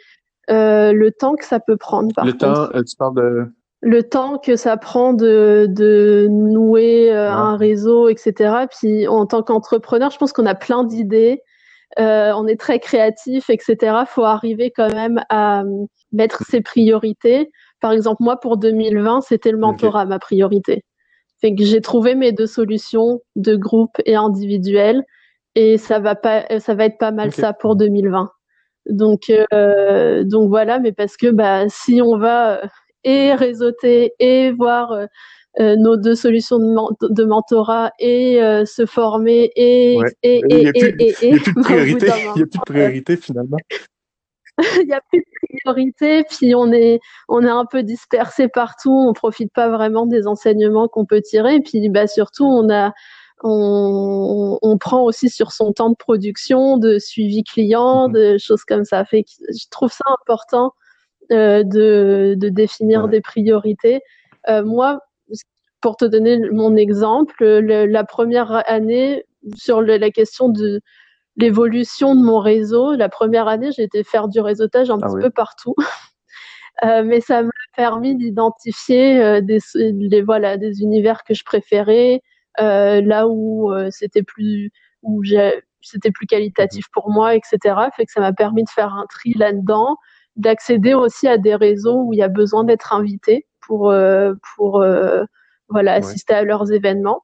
euh, 0.49 0.91
le 0.91 1.11
temps 1.11 1.35
que 1.35 1.45
ça 1.45 1.59
peut 1.59 1.77
prendre. 1.77 2.13
Par 2.13 2.25
le 2.25 2.33
temps, 2.33 2.69
euh, 2.75 2.83
tu 2.83 2.95
parles 2.97 3.15
de 3.15 3.45
le 3.85 4.03
temps 4.03 4.39
que 4.39 4.55
ça 4.55 4.77
prend 4.77 5.13
de, 5.13 5.67
de 5.69 6.27
nouer 6.29 7.13
euh, 7.13 7.31
un 7.31 7.55
réseau, 7.55 8.09
etc. 8.09 8.65
Puis 8.77 9.07
en 9.07 9.25
tant 9.25 9.43
qu'entrepreneur, 9.43 10.11
je 10.11 10.17
pense 10.17 10.33
qu'on 10.33 10.45
a 10.45 10.55
plein 10.55 10.83
d'idées 10.83 11.41
euh, 11.99 12.33
on 12.35 12.45
est 12.47 12.59
très 12.59 12.79
créatif, 12.79 13.49
etc. 13.49 14.03
Faut 14.07 14.25
arriver 14.25 14.71
quand 14.75 14.93
même 14.93 15.21
à 15.29 15.61
euh, 15.61 15.85
mettre 16.11 16.43
ses 16.43 16.61
priorités. 16.61 17.51
Par 17.79 17.91
exemple, 17.91 18.21
moi 18.21 18.39
pour 18.39 18.57
2020, 18.57 19.21
c'était 19.21 19.51
le 19.51 19.57
mentorat 19.57 20.05
ma 20.05 20.19
priorité. 20.19 20.83
Fait 21.39 21.55
que 21.55 21.63
j'ai 21.63 21.81
trouvé 21.81 22.15
mes 22.15 22.31
deux 22.31 22.47
solutions 22.47 23.21
de 23.35 23.55
groupe 23.55 24.01
et 24.05 24.15
individuel, 24.15 25.03
et 25.55 25.77
ça 25.77 25.99
va 25.99 26.15
pas, 26.15 26.45
ça 26.59 26.73
va 26.73 26.85
être 26.85 26.97
pas 26.97 27.11
mal 27.11 27.31
ça 27.31 27.53
pour 27.53 27.75
2020. 27.75 28.29
Donc 28.89 29.31
euh, 29.53 30.23
donc 30.23 30.49
voilà, 30.49 30.79
mais 30.79 30.91
parce 30.91 31.17
que 31.17 31.27
bah 31.27 31.69
si 31.69 32.01
on 32.01 32.17
va 32.17 32.61
et 33.05 33.33
réseauter 33.33 34.13
et 34.19 34.51
voir 34.51 35.07
euh, 35.61 35.77
nos 35.77 35.95
deux 35.95 36.15
solutions 36.15 36.59
de, 36.59 37.13
de 37.13 37.23
mentorat 37.23 37.91
et 37.99 38.43
euh, 38.43 38.65
se 38.65 38.85
former 38.85 39.51
et, 39.55 39.97
et, 40.21 40.41
et, 40.41 40.43
il 40.51 40.57
n'y 40.61 40.67
a, 40.67 40.73
plus 40.73 41.53
de 41.53 41.61
priorité, 41.61 42.07
il 42.07 42.23
y 42.25 42.27
a 42.27 42.33
plus 42.33 42.43
de 42.43 42.65
priorité 42.65 43.15
finalement. 43.15 43.57
il 44.81 44.87
n'y 44.87 44.93
a 44.93 44.99
plus 45.09 45.19
de 45.19 45.59
priorité, 45.63 46.25
puis 46.29 46.55
on 46.55 46.73
est, 46.73 46.99
on 47.29 47.41
est 47.41 47.49
un 47.49 47.65
peu 47.65 47.83
dispersé 47.83 48.49
partout, 48.49 48.91
on 48.91 49.13
profite 49.13 49.53
pas 49.53 49.69
vraiment 49.69 50.05
des 50.05 50.27
enseignements 50.27 50.89
qu'on 50.89 51.05
peut 51.05 51.21
tirer, 51.21 51.61
puis 51.61 51.87
bah, 51.87 52.07
surtout 52.07 52.45
on 52.45 52.69
a, 52.69 52.91
on, 53.41 54.59
on, 54.61 54.77
prend 54.77 55.03
aussi 55.03 55.29
sur 55.29 55.53
son 55.53 55.71
temps 55.71 55.89
de 55.89 55.95
production, 55.95 56.77
de 56.77 56.99
suivi 56.99 57.43
client, 57.43 58.09
mm-hmm. 58.09 58.33
de 58.33 58.37
choses 58.39 58.65
comme 58.65 58.83
ça. 58.83 59.05
Fait 59.05 59.23
que 59.23 59.29
je 59.49 59.65
trouve 59.71 59.91
ça 59.91 60.03
important 60.21 60.65
euh, 60.67 60.84
de, 61.29 62.35
de 62.35 62.49
définir 62.49 63.07
des 63.07 63.21
priorités. 63.21 64.01
Euh, 64.49 64.63
moi, 64.63 64.99
pour 65.81 65.97
te 65.97 66.05
donner 66.05 66.39
mon 66.51 66.75
exemple, 66.75 67.45
la 67.45 68.03
première 68.03 68.63
année, 68.69 69.25
sur 69.55 69.81
la 69.81 70.09
question 70.09 70.49
de 70.49 70.81
l'évolution 71.37 72.15
de 72.15 72.21
mon 72.21 72.39
réseau, 72.39 72.95
la 72.95 73.09
première 73.09 73.47
année, 73.47 73.71
j'ai 73.71 73.83
été 73.83 74.03
faire 74.03 74.27
du 74.27 74.39
réseautage 74.39 74.89
un 74.89 74.99
ah 75.01 75.07
petit 75.07 75.21
peu 75.21 75.29
partout. 75.29 75.75
Euh, 76.83 77.03
mais 77.05 77.21
ça 77.21 77.41
m'a 77.41 77.51
permis 77.77 78.17
d'identifier 78.17 79.23
euh, 79.23 79.39
des, 79.39 80.21
voilà, 80.21 80.57
des 80.57 80.81
univers 80.81 81.23
que 81.23 81.33
je 81.33 81.45
préférais, 81.45 82.21
euh, 82.59 82.99
là 83.01 83.29
où 83.29 83.71
c'était 83.91 84.23
plus, 84.23 84.71
où 85.01 85.23
c'était 85.81 86.11
plus 86.11 86.27
qualitatif 86.27 86.87
pour 86.91 87.09
moi, 87.11 87.33
etc. 87.33 87.57
Fait 87.95 88.05
que 88.05 88.11
ça 88.11 88.19
m'a 88.19 88.33
permis 88.33 88.65
de 88.65 88.69
faire 88.69 88.93
un 88.93 89.05
tri 89.09 89.33
là-dedans, 89.35 89.95
d'accéder 90.35 90.93
aussi 90.93 91.27
à 91.27 91.37
des 91.37 91.55
réseaux 91.55 92.01
où 92.03 92.13
il 92.13 92.19
y 92.19 92.23
a 92.23 92.27
besoin 92.27 92.63
d'être 92.63 92.93
invité 92.93 93.45
pour, 93.61 93.93
pour 94.55 94.85
voilà, 95.69 95.93
assister 95.93 96.33
à 96.33 96.43
leurs 96.43 96.71
événements. 96.71 97.23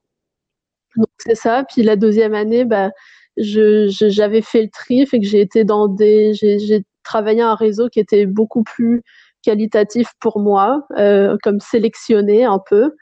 Donc 0.96 1.08
c'est 1.18 1.34
ça. 1.34 1.64
Puis 1.64 1.82
la 1.82 1.96
deuxième 1.96 2.34
année, 2.34 2.64
bah, 2.64 2.90
je, 3.36 3.86
j'avais 3.88 4.42
fait 4.42 4.62
le 4.62 4.70
tri, 4.70 5.06
fait 5.06 5.20
que 5.20 5.26
j'ai 5.26 5.40
été 5.40 5.64
dans 5.64 5.88
des, 5.88 6.34
j'ai, 6.34 6.84
travaillé 7.04 7.42
un 7.42 7.56
réseau 7.56 7.88
qui 7.88 7.98
était 7.98 8.26
beaucoup 8.26 8.62
plus 8.62 9.02
qualitatif 9.42 10.08
pour 10.20 10.38
moi, 10.38 10.86
euh, 10.98 11.36
comme 11.42 11.58
sélectionné 11.58 12.44
un 12.44 12.60
peu. 12.60 12.92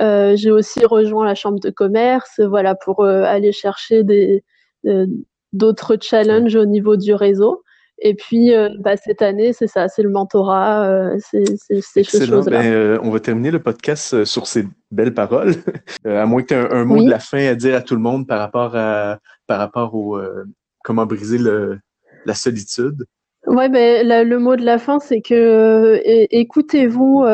Euh, 0.00 0.34
j'ai 0.34 0.50
aussi 0.50 0.84
rejoint 0.86 1.26
la 1.26 1.34
chambre 1.34 1.60
de 1.60 1.68
commerce, 1.68 2.40
voilà, 2.40 2.74
pour 2.74 3.00
euh, 3.04 3.22
aller 3.24 3.52
chercher 3.52 4.02
des, 4.02 4.42
euh, 4.86 5.06
d'autres 5.52 5.98
challenges 6.00 6.56
au 6.56 6.64
niveau 6.64 6.96
du 6.96 7.12
réseau. 7.12 7.62
Et 8.02 8.14
puis, 8.14 8.54
euh, 8.54 8.70
bah, 8.78 8.96
cette 8.96 9.20
année, 9.20 9.52
c'est 9.52 9.66
ça, 9.66 9.88
c'est 9.88 10.02
le 10.02 10.08
mentorat, 10.08 10.88
euh, 10.88 11.18
c'est 11.18 11.44
ces 11.82 12.02
choses-là. 12.02 12.62
Ben, 12.62 12.72
euh, 12.72 12.98
on 13.02 13.10
va 13.10 13.20
terminer 13.20 13.50
le 13.50 13.62
podcast 13.62 14.24
sur 14.24 14.46
ces 14.46 14.64
belles 14.90 15.12
paroles. 15.12 15.54
à 16.06 16.24
moins 16.24 16.42
que 16.42 16.48
tu 16.48 16.54
aies 16.54 16.72
un, 16.72 16.84
mot 16.84 17.04
de 17.04 17.10
la 17.10 17.18
fin 17.18 17.46
à 17.46 17.54
dire 17.54 17.76
à 17.76 17.82
tout 17.82 17.94
le 17.94 18.00
monde 18.00 18.26
par 18.26 18.38
rapport 18.38 18.74
à 18.74 19.18
par 19.46 19.58
rapport 19.58 19.94
au 19.94 20.18
comment 20.82 21.04
briser 21.04 21.36
le, 21.36 21.78
la 22.24 22.34
solitude. 22.34 23.04
Ouais, 23.46 23.68
ben 23.68 24.06
le 24.06 24.38
mot 24.38 24.56
de 24.56 24.64
la 24.64 24.78
fin, 24.78 24.98
c'est 24.98 25.20
que 25.20 26.00
écoutez-vous, 26.04 27.26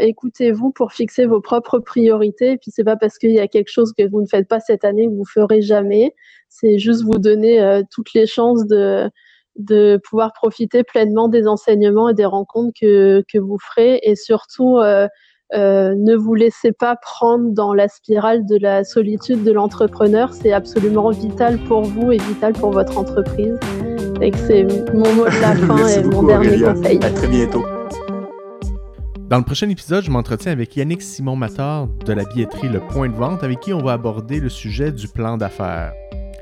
écoutez-vous 0.00 0.70
pour 0.70 0.92
fixer 0.92 1.26
vos 1.26 1.42
propres 1.42 1.78
priorités. 1.78 2.52
Et 2.52 2.56
puis 2.56 2.70
c'est 2.74 2.84
pas 2.84 2.96
parce 2.96 3.18
qu'il 3.18 3.32
y 3.32 3.40
a 3.40 3.48
quelque 3.48 3.70
chose 3.70 3.92
que 3.96 4.08
vous 4.08 4.22
ne 4.22 4.26
faites 4.26 4.48
pas 4.48 4.60
cette 4.60 4.84
année 4.84 5.06
que 5.06 5.14
vous 5.14 5.26
ferez 5.26 5.60
jamais. 5.60 6.14
C'est 6.48 6.78
juste 6.78 7.04
vous 7.04 7.18
donner 7.18 7.82
toutes 7.90 8.14
les 8.14 8.26
chances 8.26 8.66
de 8.66 9.10
de 9.58 10.00
pouvoir 10.08 10.32
profiter 10.32 10.84
pleinement 10.84 11.28
des 11.28 11.46
enseignements 11.46 12.08
et 12.08 12.14
des 12.14 12.24
rencontres 12.24 12.72
que, 12.78 13.24
que 13.32 13.38
vous 13.38 13.58
ferez 13.58 14.00
et 14.02 14.14
surtout 14.16 14.78
euh, 14.78 15.08
euh, 15.54 15.94
ne 15.96 16.16
vous 16.16 16.34
laissez 16.34 16.72
pas 16.72 16.96
prendre 16.96 17.52
dans 17.52 17.72
la 17.72 17.88
spirale 17.88 18.44
de 18.46 18.58
la 18.60 18.82
solitude 18.82 19.44
de 19.44 19.52
l'entrepreneur. 19.52 20.32
C'est 20.34 20.52
absolument 20.52 21.10
vital 21.10 21.58
pour 21.58 21.82
vous 21.82 22.10
et 22.10 22.18
vital 22.18 22.52
pour 22.52 22.72
votre 22.72 22.98
entreprise. 22.98 23.58
Et 24.20 24.30
que 24.30 24.38
c'est 24.38 24.64
mon 24.92 25.12
mot 25.14 25.24
de 25.24 25.40
la 25.40 25.54
fin 25.66 25.86
et 25.86 26.02
mon 26.02 26.22
dernier 26.24 26.60
conseil. 26.60 26.98
À 27.02 27.10
très 27.10 27.28
bientôt. 27.28 27.64
Dans 29.28 29.38
le 29.38 29.44
prochain 29.44 29.68
épisode, 29.68 30.04
je 30.04 30.10
m'entretiens 30.10 30.52
avec 30.52 30.76
Yannick 30.76 31.02
Simon 31.02 31.36
Matar 31.36 31.88
de 31.88 32.12
la 32.12 32.24
billetterie 32.24 32.68
Le 32.68 32.80
Point 32.80 33.08
de 33.08 33.14
Vente, 33.14 33.42
avec 33.42 33.60
qui 33.60 33.72
on 33.72 33.82
va 33.82 33.92
aborder 33.92 34.40
le 34.40 34.48
sujet 34.48 34.92
du 34.92 35.08
plan 35.08 35.36
d'affaires. 35.36 35.92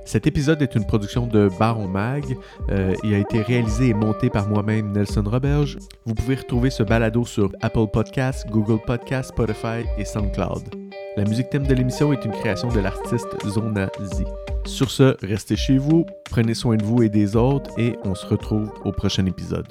Cet 0.05 0.27
épisode 0.27 0.61
est 0.63 0.75
une 0.75 0.87
production 0.87 1.27
de 1.27 1.49
Baron 1.59 1.89
Mag. 1.89 2.25
Euh, 2.71 2.95
il 3.03 3.15
a 3.15 3.19
été 3.19 3.41
réalisé 3.41 3.89
et 3.89 3.95
monté 3.95 4.31
par 4.31 4.49
moi-même, 4.49 4.93
Nelson 4.93 5.25
Roberge. 5.25 5.79
Vous 6.05 6.15
pouvez 6.15 6.35
retrouver 6.37 6.71
ce 6.71 6.83
balado 6.83 7.25
sur 7.25 7.51
Apple 7.63 7.87
Podcasts, 7.93 8.47
Google 8.49 8.79
Podcasts, 8.87 9.31
Spotify 9.31 9.85
et 9.99 10.05
SoundCloud. 10.05 10.63
La 11.17 11.25
musique 11.25 11.49
thème 11.51 11.67
de 11.67 11.75
l'émission 11.75 12.13
est 12.13 12.25
une 12.25 12.33
création 12.33 12.69
de 12.69 12.81
l'artiste 12.81 13.29
Zona 13.47 13.89
Z. 14.03 14.25
Sur 14.67 14.91
ce, 14.91 15.17
restez 15.23 15.57
chez 15.57 15.79
vous, 15.79 16.07
prenez 16.31 16.55
soin 16.55 16.77
de 16.77 16.85
vous 16.85 17.03
et 17.03 17.09
des 17.09 17.37
autres 17.37 17.71
et 17.79 17.97
on 18.05 18.15
se 18.15 18.27
retrouve 18.27 18.73
au 18.85 18.93
prochain 18.93 19.25
épisode. 19.27 19.69